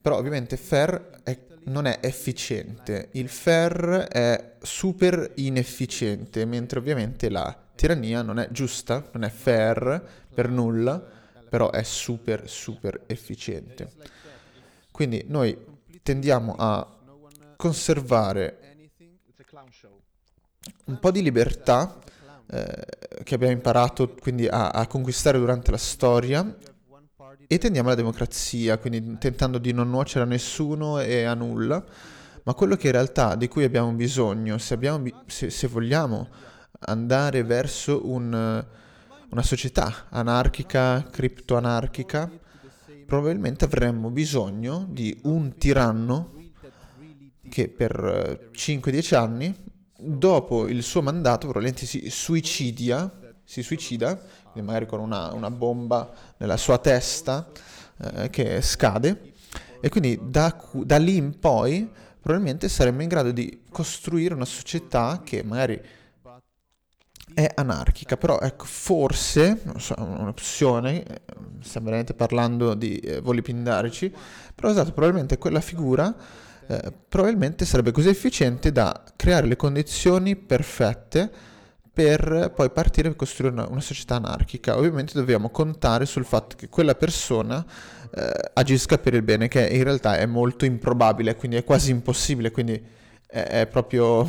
[0.00, 7.56] però ovviamente fair è, non è efficiente, il fair è super inefficiente, mentre ovviamente la
[7.74, 11.04] tirannia non è giusta, non è fair per nulla,
[11.48, 13.90] però è super super efficiente.
[14.90, 15.56] Quindi noi
[16.02, 16.98] tendiamo a
[17.56, 18.58] conservare
[20.84, 21.98] un po' di libertà
[22.46, 22.86] eh,
[23.22, 26.56] che abbiamo imparato quindi a, a, conquistare durante la storia
[27.46, 31.84] e tendiamo alla democrazia, quindi tentando di non nuocere a nessuno e a nulla,
[32.44, 36.28] ma quello che in realtà di cui abbiamo bisogno, se, abbiamo, se, se vogliamo
[36.80, 38.32] andare verso un,
[39.30, 42.30] una società anarchica, criptoanarchica,
[43.06, 46.34] probabilmente avremmo bisogno di un tiranno
[47.48, 49.54] che per 5-10 anni
[50.02, 53.10] dopo il suo mandato probabilmente si suicidia,
[53.44, 54.20] si suicida,
[54.54, 57.48] magari con una, una bomba nella sua testa
[57.98, 59.32] eh, che scade,
[59.80, 65.22] e quindi da, da, lì in poi probabilmente saremmo in grado di costruire una società
[65.24, 65.80] che magari
[67.34, 71.20] è anarchica, però ecco, forse, non so, un'opzione, eh,
[71.60, 74.12] stiamo veramente parlando di eh, voli pindarici,
[74.54, 76.14] però esatto, probabilmente quella figura
[76.72, 81.30] eh, probabilmente sarebbe così efficiente da creare le condizioni perfette
[81.92, 84.78] per poi partire e costruire una, una, società anarchica.
[84.78, 87.64] Ovviamente dobbiamo contare sul fatto che quella persona
[88.14, 92.50] eh, agisca per il bene, che in realtà è molto improbabile, quindi è quasi impossibile,
[92.50, 92.82] quindi
[93.26, 94.26] è, è proprio...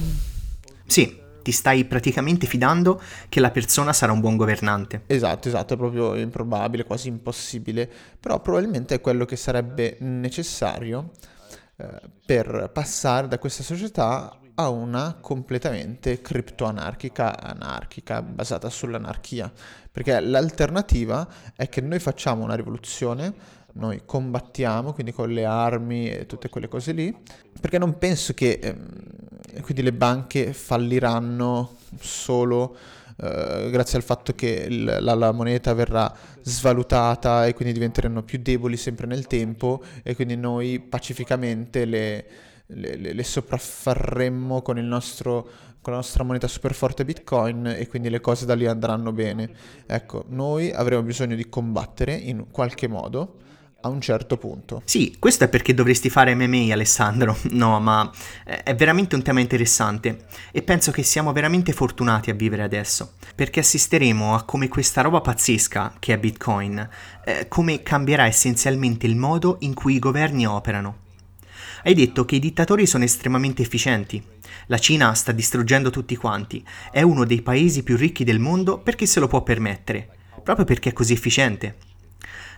[0.85, 5.03] Sì, ti stai praticamente fidando che la persona sarà un buon governante.
[5.07, 11.11] Esatto, esatto, è proprio improbabile, quasi impossibile, però probabilmente è quello che sarebbe necessario
[11.75, 19.51] eh, per passare da questa società a una completamente criptoanarchica, anarchica, basata sull'anarchia.
[19.91, 23.33] Perché l'alternativa è che noi facciamo una rivoluzione,
[23.73, 27.15] noi combattiamo, quindi con le armi e tutte quelle cose lì,
[27.59, 32.75] perché non penso che eh, quindi le banche falliranno solo
[33.17, 38.39] eh, grazie al fatto che il, la, la, moneta verrà svalutata e quindi diventeranno più
[38.41, 42.25] deboli sempre nel tempo e quindi noi pacificamente le,
[42.67, 45.47] le, le, sopraffarremmo con, nostro,
[45.81, 49.51] con la nostra moneta super forte Bitcoin e quindi le cose da lì andranno bene.
[49.85, 53.41] Ecco, noi avremo bisogno di combattere in qualche modo
[53.83, 54.81] a un certo punto.
[54.85, 57.37] Sì, questo è perché dovresti fare MMA, Alessandro.
[57.53, 58.11] No, ma
[58.45, 63.59] è veramente un tema interessante e penso che siamo veramente fortunati a vivere adesso, perché
[63.59, 66.89] assisteremo a come questa roba pazzesca che è Bitcoin,
[67.23, 71.01] eh, come cambierà essenzialmente il modo in cui i governi operano.
[71.83, 74.21] Hai detto che i dittatori sono estremamente efficienti.
[74.67, 79.05] La Cina sta distruggendo tutti quanti, è uno dei paesi più ricchi del mondo perché
[79.05, 80.07] se lo può permettere,
[80.41, 81.92] proprio perché è così efficiente.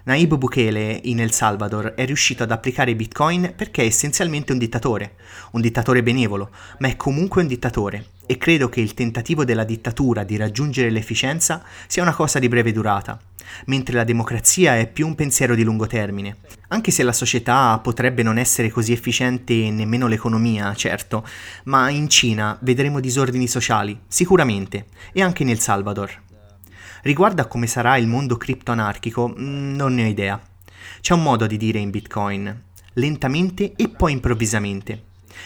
[0.05, 5.15] Naib Bukele in El Salvador è riuscito ad applicare Bitcoin perché è essenzialmente un dittatore,
[5.53, 10.23] un dittatore benevolo, ma è comunque un dittatore e credo che il tentativo della dittatura
[10.23, 13.19] di raggiungere l'efficienza sia una cosa di breve durata,
[13.65, 16.37] mentre la democrazia è più un pensiero di lungo termine.
[16.67, 21.27] Anche se la società potrebbe non essere così efficiente nemmeno l'economia, certo,
[21.63, 26.21] ma in Cina vedremo disordini sociali, sicuramente, e anche in El Salvador.
[27.05, 30.41] Riguardo a come sarà il mondo criptoanarchico, mm, non ne ho idea.
[31.01, 32.63] C'è un modo di dire in Bitcoin,
[32.93, 35.03] lentamente e poi improvvisamente.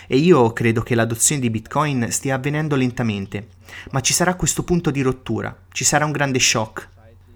[0.07, 3.49] E io credo che l'adozione di Bitcoin stia avvenendo lentamente,
[3.91, 6.87] ma ci sarà questo punto di rottura, ci sarà un grande shock.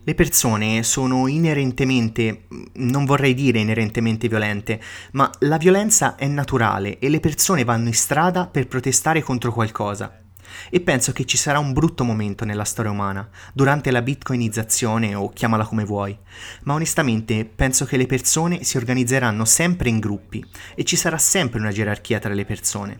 [0.06, 2.44] Le persone sono inerentemente,
[2.76, 4.82] non vorrei dire inerentemente violente,
[5.12, 10.23] ma la violenza è naturale e le persone vanno in strada per protestare contro qualcosa
[10.70, 15.30] e penso che ci sarà un brutto momento nella storia umana, durante la bitcoinizzazione o
[15.30, 16.18] chiamala come vuoi,
[16.64, 20.44] ma onestamente penso che le persone si organizzeranno sempre in gruppi
[20.76, 23.00] e ci sarà sempre una gerarchia tra le persone.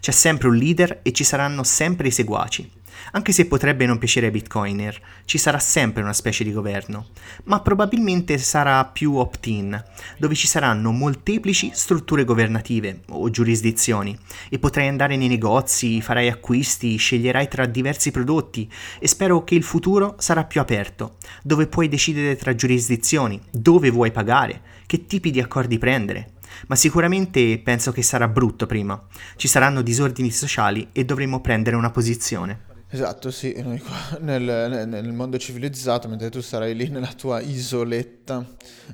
[0.00, 2.70] C'è sempre un leader e ci saranno sempre i seguaci.
[3.12, 7.08] Anche se potrebbe non piacere ai bitcoiner, ci sarà sempre una specie di governo,
[7.44, 9.82] ma probabilmente sarà più opt-in,
[10.18, 14.16] dove ci saranno molteplici strutture governative o giurisdizioni
[14.48, 19.62] e potrai andare nei negozi, farai acquisti, sceglierai tra diversi prodotti e spero che il
[19.62, 25.40] futuro sarà più aperto, dove puoi decidere tra giurisdizioni, dove vuoi pagare, che tipi di
[25.40, 26.32] accordi prendere
[26.66, 29.00] ma sicuramente penso che sarà brutto prima.
[29.36, 32.69] Ci saranno disordini sociali e dovremo prendere una posizione.
[32.92, 37.40] Esatto, sì, noi qua nel, nel- nel mondo civilizzato, mentre tu sarai lì nella tua
[37.40, 38.44] isoletta,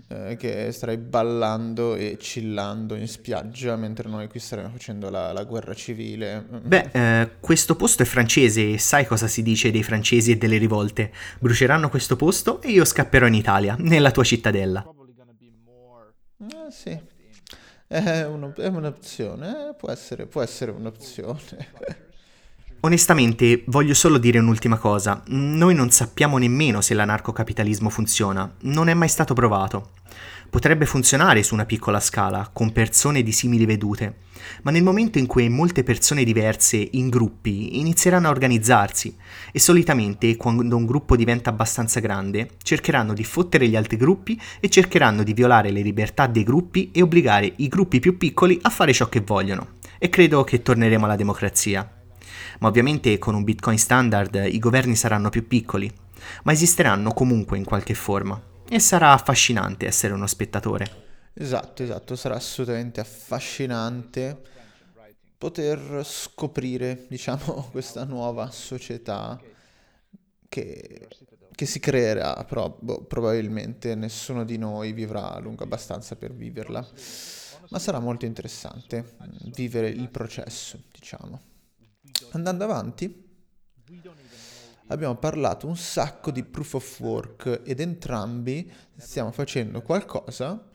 [0.09, 5.44] eh, che starai ballando e chillando in spiaggia, mentre noi qui staremo facendo la, la
[5.44, 6.44] guerra civile.
[6.46, 10.59] Beh, eh, questo posto è francese e sai cosa si dice dei francesi e delle
[10.59, 11.11] rivolte?
[11.40, 14.87] Bruceranno questo posto e io scapperò in Italia, nella tua cittadella.
[16.38, 17.00] Eh, sì,
[17.87, 22.04] è, uno- è un'opzione, eh, può essere, può essere un'opzione.
[22.80, 25.22] Onestamente, voglio solo dire un'ultima cosa.
[25.28, 28.54] Noi non sappiamo nemmeno se l'anarcocapitalismo funziona.
[28.60, 29.90] Non è mai stato provato.
[30.48, 34.18] Potrebbe funzionare su una piccola scala, con persone di simili vedute,
[34.62, 39.16] ma nel momento in cui molte persone diverse, in gruppi, inizieranno a organizzarsi,
[39.50, 44.68] e solitamente quando un gruppo diventa abbastanza grande, cercheranno di fottere gli altri gruppi e
[44.68, 48.92] cercheranno di violare le libertà dei gruppi e obbligare i gruppi più piccoli a fare
[48.92, 49.74] ciò che vogliono.
[49.98, 51.95] E credo che torneremo alla democrazia
[52.60, 55.92] ma ovviamente con un Bitcoin standard i governi saranno più piccoli,
[56.44, 61.04] ma esisteranno comunque in qualche forma e sarà affascinante essere uno spettatore.
[61.34, 64.40] Esatto, esatto, sarà assolutamente affascinante
[65.38, 69.38] poter scoprire, diciamo, questa nuova società
[70.48, 71.08] che,
[71.54, 76.86] che si creerà, però boh, probabilmente nessuno di noi vivrà a lungo abbastanza per viverla,
[77.68, 81.54] ma sarà molto interessante mm, vivere il processo, diciamo.
[82.33, 83.24] Andando avanti,
[84.88, 90.72] abbiamo parlato un sacco di proof of work ed entrambi stiamo facendo qualcosa.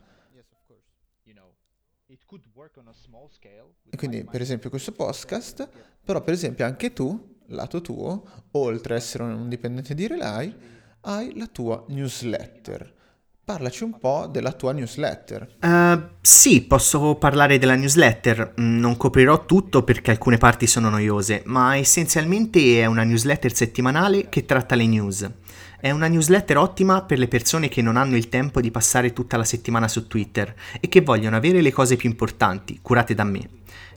[3.90, 5.68] E quindi, per esempio, questo podcast,
[6.04, 10.54] però, per esempio, anche tu, lato tuo, oltre ad essere un dipendente di Relay,
[11.00, 13.00] hai la tua newsletter.
[13.44, 15.56] Parlaci un po' della tua newsletter.
[15.60, 18.54] Uh, sì, posso parlare della newsletter.
[18.60, 24.28] Mm, non coprirò tutto perché alcune parti sono noiose, ma essenzialmente è una newsletter settimanale
[24.28, 25.28] che tratta le news.
[25.80, 29.36] È una newsletter ottima per le persone che non hanno il tempo di passare tutta
[29.36, 33.48] la settimana su Twitter e che vogliono avere le cose più importanti, curate da me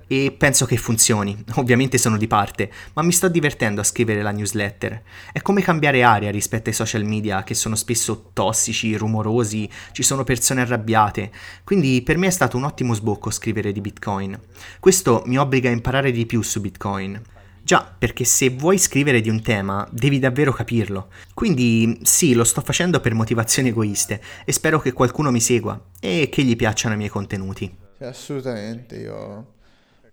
[0.08, 1.44] e penso che funzioni.
[1.56, 5.02] Ovviamente sono di parte, ma mi sto divertendo a scrivere la newsletter.
[5.32, 10.24] È come cambiare aria rispetto ai social media che sono spesso tossici, rumorosi, ci sono
[10.24, 11.32] persone arrabbiate.
[11.64, 14.40] Quindi per me è stato un ottimo sbocco scrivere di Bitcoin.
[14.80, 17.22] Questo mi obbliga a imparare di più su Bitcoin.
[17.66, 21.08] Già, perché se vuoi scrivere di un tema, devi davvero capirlo.
[21.34, 26.30] Quindi sì, lo sto facendo per motivazioni egoiste e spero che qualcuno mi segua e
[26.32, 27.76] che gli piacciono i miei contenuti.
[27.98, 29.55] Assolutamente, io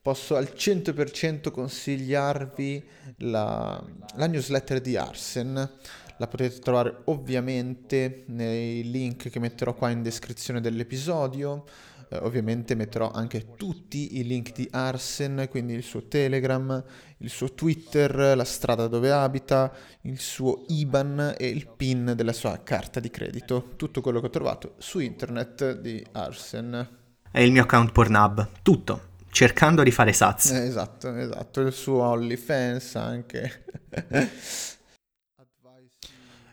[0.03, 2.85] posso al 100% consigliarvi
[3.19, 3.83] la,
[4.17, 5.71] la newsletter di Arsen.
[6.19, 11.65] La potete trovare ovviamente nei link che metterò qua in descrizione dell'episodio.
[12.09, 16.85] Eh, ovviamente metterò anche tutti i link di Arsen, quindi il suo Telegram,
[17.19, 19.73] il suo Twitter, la strada dove abita,
[20.03, 23.71] il suo IBAN e il PIN della sua carta di credito.
[23.77, 26.89] Tutto quello che ho trovato su internet di Arsen.
[27.31, 30.51] E il mio account Pornhub, tutto, cercando di fare sats.
[30.51, 33.65] Eh, esatto, esatto, il suo OnlyFans anche.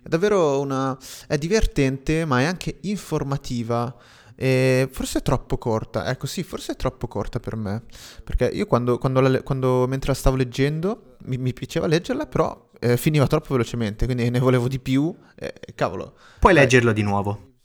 [0.02, 0.98] È davvero una...
[1.28, 3.94] è divertente, ma è anche informativa.
[4.34, 7.84] E forse è troppo corta, ecco sì, forse è troppo corta per me,
[8.24, 12.70] perché io quando, quando, la, quando mentre la stavo leggendo mi, mi piaceva leggerla, però
[12.80, 16.16] eh, finiva troppo velocemente, quindi ne volevo di più, e cavolo.
[16.40, 17.56] Puoi eh, leggerlo di nuovo.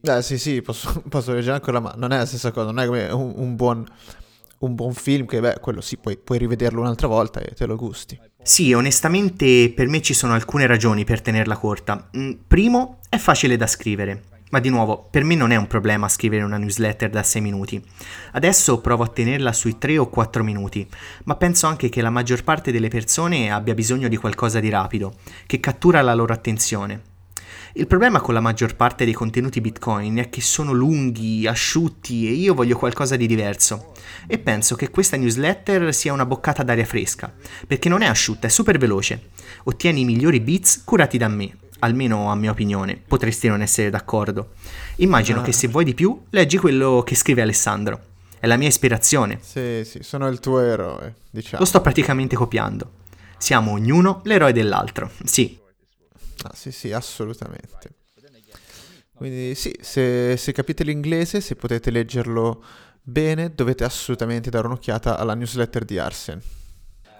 [0.00, 2.86] Eh sì sì, posso, posso leggere ancora, ma non è la stessa cosa, non è
[2.86, 3.86] come un, un buon
[4.64, 7.76] un buon film che, beh, quello sì, puoi, puoi rivederlo un'altra volta e te lo
[7.76, 8.18] gusti.
[8.42, 12.10] Sì, onestamente per me ci sono alcune ragioni per tenerla corta.
[12.16, 14.24] Mm, primo, è facile da scrivere.
[14.50, 17.82] Ma di nuovo, per me non è un problema scrivere una newsletter da 6 minuti.
[18.32, 20.86] Adesso provo a tenerla sui 3 o 4 minuti,
[21.24, 25.14] ma penso anche che la maggior parte delle persone abbia bisogno di qualcosa di rapido,
[25.46, 27.13] che cattura la loro attenzione.
[27.76, 32.30] Il problema con la maggior parte dei contenuti Bitcoin è che sono lunghi, asciutti e
[32.30, 33.94] io voglio qualcosa di diverso.
[34.28, 37.34] E penso che questa newsletter sia una boccata d'aria fresca,
[37.66, 39.30] perché non è asciutta, è super veloce.
[39.64, 44.52] Ottieni i migliori bits curati da me, almeno a mia opinione, potresti non essere d'accordo.
[44.98, 45.42] Immagino ah.
[45.42, 48.00] che se vuoi di più, leggi quello che scrive Alessandro.
[48.38, 49.40] È la mia ispirazione.
[49.42, 51.58] Sì, sì, sono il tuo eroe, diciamo.
[51.58, 52.88] Lo sto praticamente copiando.
[53.36, 55.10] Siamo ognuno l'eroe dell'altro.
[55.24, 55.58] Sì,
[56.46, 57.94] Ah, sì, sì, assolutamente.
[59.14, 62.62] Quindi sì, se, se capite l'inglese, se potete leggerlo
[63.00, 66.42] bene, dovete assolutamente dare un'occhiata alla newsletter di Arsen.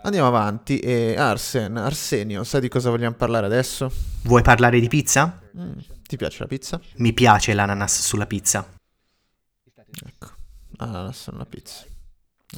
[0.02, 3.90] Andiamo avanti e Arsen, Arsenio, sai di cosa vogliamo parlare adesso?
[4.24, 5.40] Vuoi parlare di pizza?
[5.56, 6.78] Mm, ti piace la pizza?
[6.96, 8.68] Mi piace l'ananas sulla pizza.
[10.06, 10.28] Ecco,
[10.76, 11.84] ananas sulla pizza.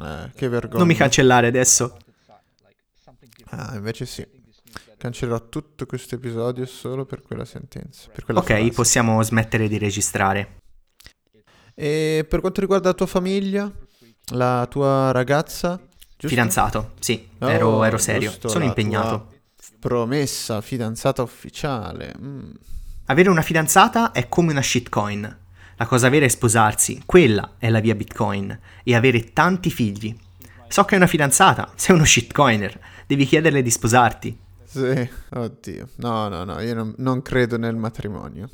[0.03, 0.79] Eh, che vergogna.
[0.79, 1.97] Non mi cancellare adesso.
[3.51, 4.27] Ah, invece sì.
[4.99, 8.09] Cancellerò tutto questo episodio solo per quella sentenza.
[8.13, 8.71] Per quella ok, frase.
[8.71, 10.57] possiamo smettere di registrare.
[11.75, 13.71] E per quanto riguarda la tua famiglia,
[14.33, 15.79] la tua ragazza?
[15.79, 16.29] Giusto?
[16.29, 19.35] Fidanzato, sì, oh, ero, ero, serio, giusto, sono impegnato.
[19.79, 22.15] Promessa, fidanzata ufficiale.
[22.19, 22.51] Mm.
[23.07, 25.39] Avere una fidanzata è come una shitcoin.
[25.77, 30.17] La cosa vera è sposarsi, quella è la via Bitcoin, e avere tanti figli.
[30.69, 34.39] So che hai una fidanzata, sei uno shitcoiner, devi chiederle di sposarti.
[34.77, 35.89] Sì, oddio.
[35.97, 38.51] No, no, no, io non, non credo nel matrimonio.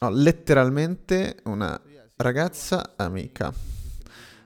[0.00, 1.80] Ho letteralmente una
[2.14, 3.52] ragazza amica.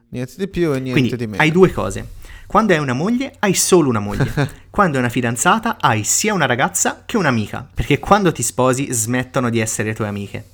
[0.09, 1.43] Niente di più e niente Quindi, di meno.
[1.43, 2.19] Hai due cose.
[2.47, 4.33] Quando hai una moglie, hai solo una moglie.
[4.71, 7.69] quando hai una fidanzata, hai sia una ragazza che un'amica.
[7.75, 10.45] Perché quando ti sposi, smettono di essere tue amiche.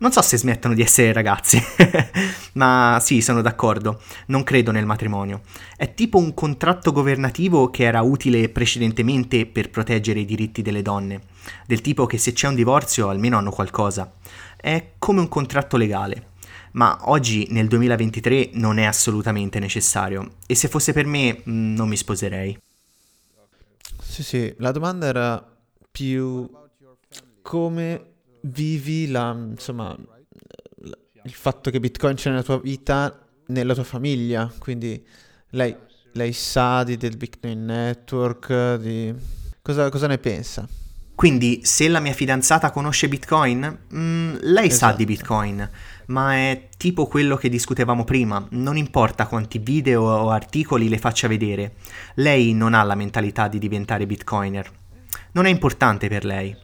[0.00, 1.62] Non so se smettono di essere ragazzi,
[2.54, 5.42] ma sì, sono d'accordo, non credo nel matrimonio.
[5.76, 11.20] È tipo un contratto governativo che era utile precedentemente per proteggere i diritti delle donne,
[11.66, 14.10] del tipo che se c'è un divorzio almeno hanno qualcosa.
[14.56, 16.28] È come un contratto legale.
[16.72, 20.36] Ma oggi, nel 2023, non è assolutamente necessario.
[20.46, 22.58] E se fosse per me, mm, non mi sposerei.
[24.00, 25.56] Sì, sì, la domanda era
[25.90, 26.48] più
[27.42, 28.09] come
[28.42, 29.96] vivi la, insomma,
[31.24, 35.04] il fatto che Bitcoin c'è nella tua vita, nella tua famiglia, quindi
[35.50, 35.76] lei,
[36.12, 39.14] lei sa di, del Bitcoin Network, di...
[39.60, 40.66] cosa, cosa ne pensa?
[41.14, 44.92] Quindi se la mia fidanzata conosce Bitcoin, mm, lei esatto.
[44.92, 45.04] sa di esatto.
[45.04, 45.70] Bitcoin,
[46.06, 51.28] ma è tipo quello che discutevamo prima, non importa quanti video o articoli le faccia
[51.28, 51.74] vedere,
[52.14, 54.70] lei non ha la mentalità di diventare Bitcoiner.
[55.32, 56.56] Non è importante per lei.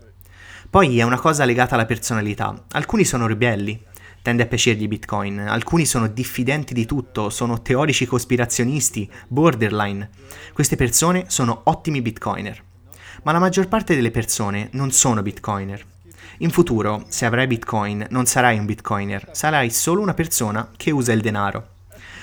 [0.68, 2.64] Poi è una cosa legata alla personalità.
[2.72, 3.80] Alcuni sono ribelli,
[4.20, 10.10] tende a piacergli Bitcoin, alcuni sono diffidenti di tutto, sono teorici cospirazionisti, borderline.
[10.52, 12.62] Queste persone sono ottimi Bitcoiner.
[13.22, 15.84] Ma la maggior parte delle persone non sono Bitcoiner.
[16.38, 21.12] In futuro, se avrai Bitcoin, non sarai un Bitcoiner, sarai solo una persona che usa
[21.12, 21.68] il denaro.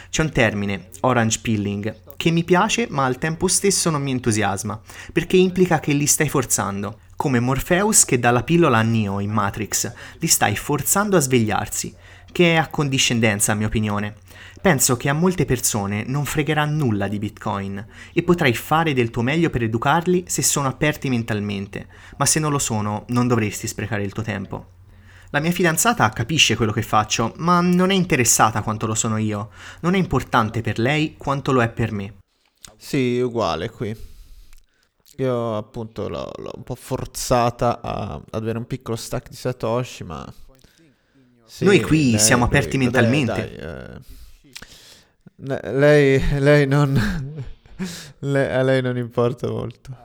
[0.10, 4.80] C'è un termine, orange pilling, che mi piace ma al tempo stesso non mi entusiasma,
[5.12, 9.32] perché implica che li stai forzando come Morpheus che dà la pillola a Neo in
[9.32, 11.96] Matrix, li stai forzando a svegliarsi,
[12.34, 14.16] che è accondiscendenza a mia opinione.
[14.62, 19.22] Penso che a molte persone non fregherà nulla di Bitcoin e potrai fare del tuo
[19.22, 24.04] meglio per educarli se sono aperti mentalmente, ma se non lo sono non dovresti sprecare
[24.04, 24.72] il tuo tempo.
[25.30, 29.52] La mia fidanzata capisce quello che faccio, ma non è interessata quanto lo sono io.
[29.80, 32.16] Non è importante per lei quanto lo è per me.
[32.76, 34.12] Sì, uguale qui.
[35.18, 40.04] Io appunto l'ho, l'ho un po' forzata a, ad avere un piccolo stack di Satoshi,
[40.04, 40.32] ma...
[41.46, 44.02] Sì, Noi qui lei, siamo aperti lei, mentalmente.
[45.36, 47.44] Dai, eh, lei, lei non...
[48.20, 49.96] lei, a lei non importa molto.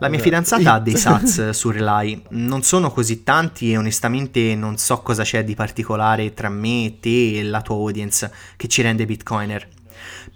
[0.00, 4.76] La mia fidanzata ha dei sats su Relay, non sono così tanti e onestamente non
[4.76, 9.06] so cosa c'è di particolare tra me, te e la tua audience che ci rende
[9.06, 9.66] bitcoiner.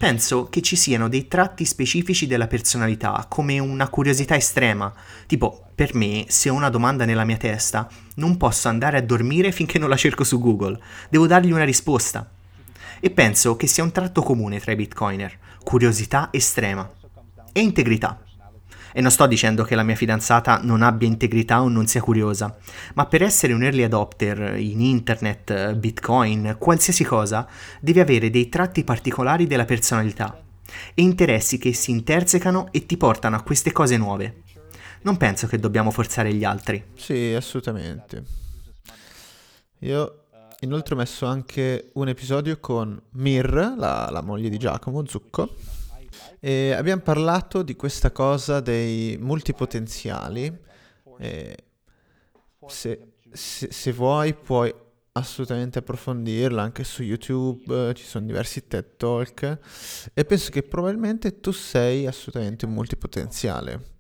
[0.03, 4.93] Penso che ci siano dei tratti specifici della personalità, come una curiosità estrema.
[5.27, 9.53] Tipo, per me, se ho una domanda nella mia testa, non posso andare a dormire
[9.53, 10.77] finché non la cerco su Google.
[11.09, 12.29] Devo dargli una risposta.
[12.99, 16.91] E penso che sia un tratto comune tra i bitcoiner, curiosità estrema
[17.53, 18.21] e integrità.
[18.93, 22.57] E non sto dicendo che la mia fidanzata non abbia integrità o non sia curiosa,
[22.95, 27.47] ma per essere un early adopter in internet, bitcoin, qualsiasi cosa,
[27.81, 30.41] devi avere dei tratti particolari della personalità
[30.95, 34.43] e interessi che si intersecano e ti portano a queste cose nuove.
[35.03, 36.83] Non penso che dobbiamo forzare gli altri.
[36.95, 38.23] Sì, assolutamente.
[39.81, 40.27] Io
[40.61, 45.57] inoltre ho messo anche un episodio con Mir, la, la moglie di Giacomo Zucco,
[46.41, 50.59] e abbiamo parlato di questa cosa dei multipotenziali.
[51.19, 51.57] E
[52.67, 54.75] se, se, se vuoi puoi
[55.13, 59.59] assolutamente approfondirla anche su YouTube, ci sono diversi TED Talk
[60.15, 63.91] e penso che probabilmente tu sei assolutamente un multipotenziale.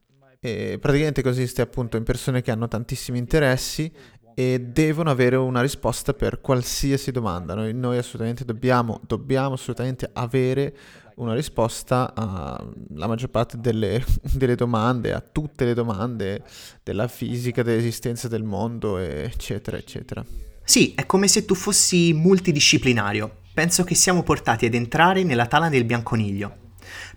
[0.41, 3.93] E praticamente consiste appunto in persone che hanno tantissimi interessi
[4.35, 7.55] e devono avere una risposta per qualsiasi domanda.
[7.55, 10.75] Noi, noi assolutamente dobbiamo, dobbiamo assolutamente avere
[11.23, 16.43] una risposta alla maggior parte delle, delle, domande, a tutte le domande
[16.83, 20.25] della fisica, dell'esistenza del mondo, eccetera, eccetera.
[20.65, 23.39] Sì, è come se tu fossi multidisciplinario.
[23.55, 26.57] Penso che siamo portati ad entrare nella tana del bianconiglio.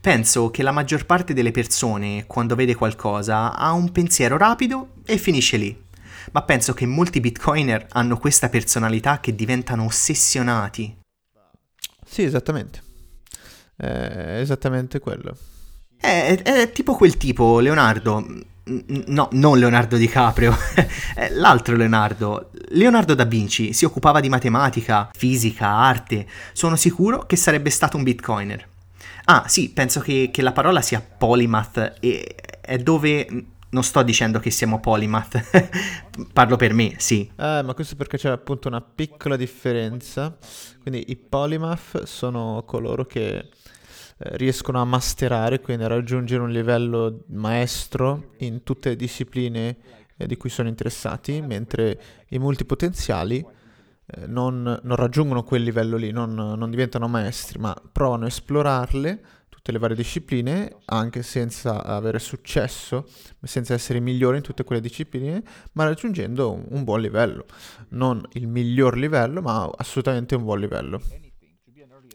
[0.01, 5.17] Penso che la maggior parte delle persone, quando vede qualcosa, ha un pensiero rapido e
[5.17, 5.83] finisce lì.
[6.31, 10.97] Ma penso che molti bitcoiner hanno questa personalità che diventano ossessionati.
[12.05, 12.84] Sì, esattamente.
[13.75, 15.35] È esattamente quello.
[15.99, 18.43] È, è tipo quel tipo, Leonardo.
[18.67, 20.55] No, non Leonardo DiCaprio,
[21.33, 22.49] l'altro Leonardo.
[22.69, 26.25] Leonardo da Vinci si occupava di matematica, fisica, arte.
[26.53, 28.67] Sono sicuro che sarebbe stato un bitcoiner.
[29.25, 33.27] Ah, sì, penso che, che la parola sia polymath e è dove
[33.75, 35.67] non sto dicendo che siamo polymath,
[36.31, 37.29] parlo per me, sì.
[37.35, 40.37] Eh, ma questo perché c'è appunto una piccola differenza.
[40.81, 43.47] Quindi i polymath sono coloro che eh,
[44.37, 49.77] riescono a masterare, quindi a raggiungere un livello maestro in tutte le discipline
[50.15, 51.99] eh, di cui sono interessati, mentre
[52.29, 53.45] i multipotenziali
[54.05, 59.21] eh, non, non, raggiungono quel livello lì, non, non diventano maestri, ma provano a esplorarle
[59.65, 63.07] tutte le varie discipline, anche senza avere successo,
[63.41, 65.41] senza essere migliori in tutte quelle discipline,
[65.71, 67.45] ma raggiungendo un, un buon livello.
[67.89, 71.01] Non il miglior livello, ma assolutamente un buon livello.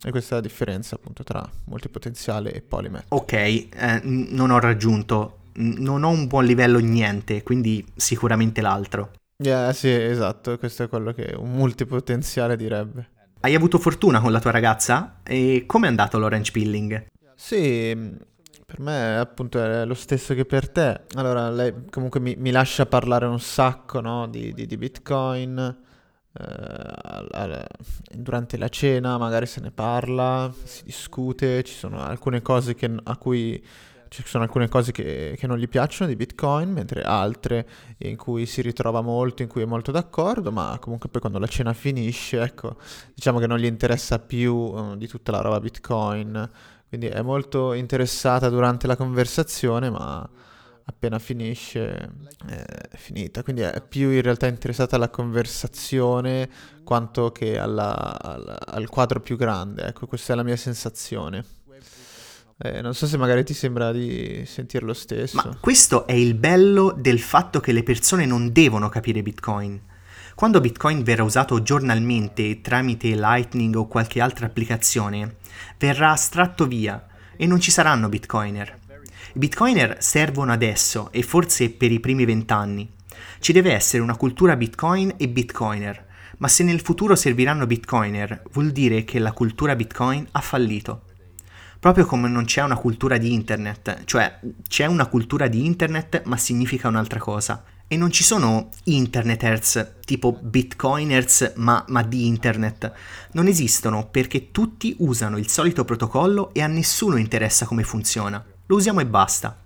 [0.02, 3.06] E questa è la differenza appunto tra multipotenziale e polymath.
[3.08, 9.10] Ok, eh, non ho raggiunto, non ho un buon livello niente, quindi sicuramente l'altro.
[9.38, 13.10] Yeah, sì, esatto, questo è quello che un multipotenziale direbbe.
[13.40, 15.20] Hai avuto fortuna con la tua ragazza?
[15.24, 17.06] E come è andato l'orange pilling?
[17.42, 17.96] Sì,
[18.66, 21.00] per me appunto è lo stesso che per te.
[21.14, 25.78] Allora, lei comunque mi, mi lascia parlare un sacco no, di, di, di, Bitcoin.
[26.32, 27.66] Eh,
[28.12, 33.16] durante la cena magari se ne parla, si discute, ci sono alcune cose che, a
[33.16, 33.64] cui
[34.10, 37.66] ci sono alcune cose che, che, non gli piacciono di Bitcoin, mentre altre
[37.98, 41.46] in cui si ritrova molto, in cui è molto d'accordo, ma comunque poi quando la
[41.46, 42.76] cena finisce, ecco,
[43.14, 46.50] diciamo che non gli interessa più uh, di tutta la roba Bitcoin.
[46.90, 50.28] Quindi è molto interessata durante la conversazione, ma
[50.82, 52.10] appena finisce
[52.48, 53.44] è finita.
[53.44, 56.50] Quindi è più in realtà interessata alla conversazione
[56.82, 59.84] quanto che alla, alla, al quadro più grande.
[59.84, 61.44] Ecco, questa è la mia sensazione.
[62.58, 65.36] Eh, non so se magari ti sembra di sentire lo stesso.
[65.36, 69.80] Ma questo è il bello del fatto che le persone non devono capire Bitcoin.
[70.34, 75.36] Quando Bitcoin verrà usato giornalmente tramite Lightning o qualche altra applicazione,
[75.78, 77.06] verrà astratto via
[77.36, 78.78] e non ci saranno Bitcoiner.
[79.34, 82.90] I Bitcoiner servono adesso e forse per i primi vent'anni.
[83.38, 86.06] Ci deve essere una cultura Bitcoin e Bitcoiner,
[86.38, 91.02] ma se nel futuro serviranno Bitcoiner vuol dire che la cultura Bitcoin ha fallito.
[91.80, 96.36] proprio come non c'è una cultura di internet, cioè c'è una cultura di internet ma
[96.36, 97.64] significa un'altra cosa.
[97.92, 102.92] E non ci sono interneters tipo bitcoiners ma, ma di internet.
[103.32, 108.44] Non esistono perché tutti usano il solito protocollo e a nessuno interessa come funziona.
[108.66, 109.58] Lo usiamo e basta.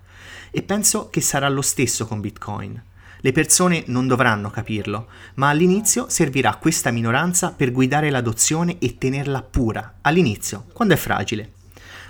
[0.49, 2.81] E penso che sarà lo stesso con Bitcoin.
[3.19, 5.05] Le persone non dovranno capirlo,
[5.35, 11.51] ma all'inizio servirà questa minoranza per guidare l'adozione e tenerla pura, all'inizio, quando è fragile.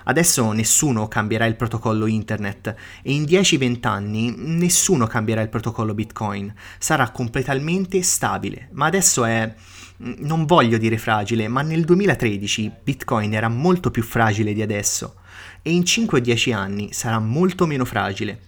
[0.06, 6.54] Adesso nessuno cambierà il protocollo internet e in 10-20 anni nessuno cambierà il protocollo Bitcoin.
[6.80, 9.54] Sarà completamente stabile, ma adesso è...
[9.98, 15.16] non voglio dire fragile, ma nel 2013 Bitcoin era molto più fragile di adesso
[15.62, 18.40] e in 5-10 anni sarà molto meno fragile.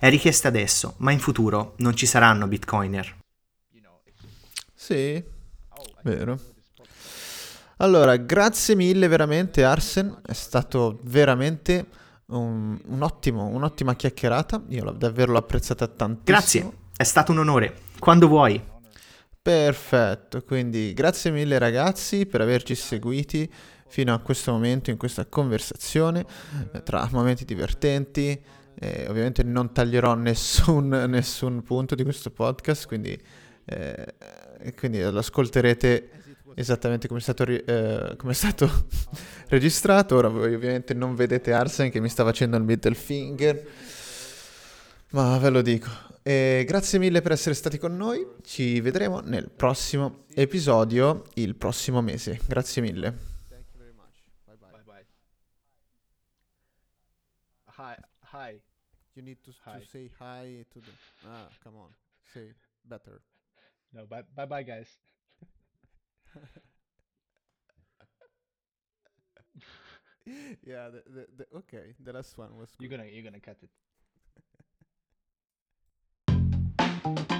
[0.00, 3.16] È richiesta adesso, ma in futuro non ci saranno bitcoiner.
[4.74, 5.22] Sì,
[6.02, 6.38] vero.
[7.80, 11.86] Allora, grazie mille veramente Arsen, è stato veramente
[12.26, 16.24] un, un ottimo, un'ottima chiacchierata, io l'ho, davvero l'ho apprezzata tantissimo.
[16.24, 18.60] Grazie, è stato un onore, quando vuoi.
[19.40, 23.48] Perfetto, quindi grazie mille ragazzi per averci seguiti
[23.86, 26.26] fino a questo momento in questa conversazione
[26.72, 28.42] eh, tra momenti divertenti.
[28.80, 33.16] Eh, ovviamente non taglierò nessun, nessun, punto di questo podcast, quindi,
[33.66, 34.14] eh,
[34.76, 36.17] quindi lo ascolterete
[36.58, 38.86] esattamente come è stato, eh, come è stato
[39.48, 40.16] registrato.
[40.16, 43.66] Ora voi ovviamente non vedete Arsen che mi sta facendo il middle finger,
[45.10, 45.88] ma ve lo dico.
[46.22, 52.02] E grazie mille per essere stati con noi, ci vedremo nel prossimo episodio il prossimo
[52.02, 52.38] mese.
[52.46, 53.36] Grazie mille.
[57.78, 57.94] Hi,
[58.32, 58.60] hi.
[59.14, 59.78] You need to, Hi.
[59.78, 60.90] to say hi to the.
[61.26, 61.90] Ah, come on.
[62.34, 62.54] Say
[62.84, 63.20] better.
[63.92, 64.98] No, bye, bye, bye, guys.
[70.66, 70.88] yeah.
[70.90, 71.94] The, the, the, okay.
[72.02, 72.70] The last one was.
[72.78, 73.70] You're gonna you're gonna cut it.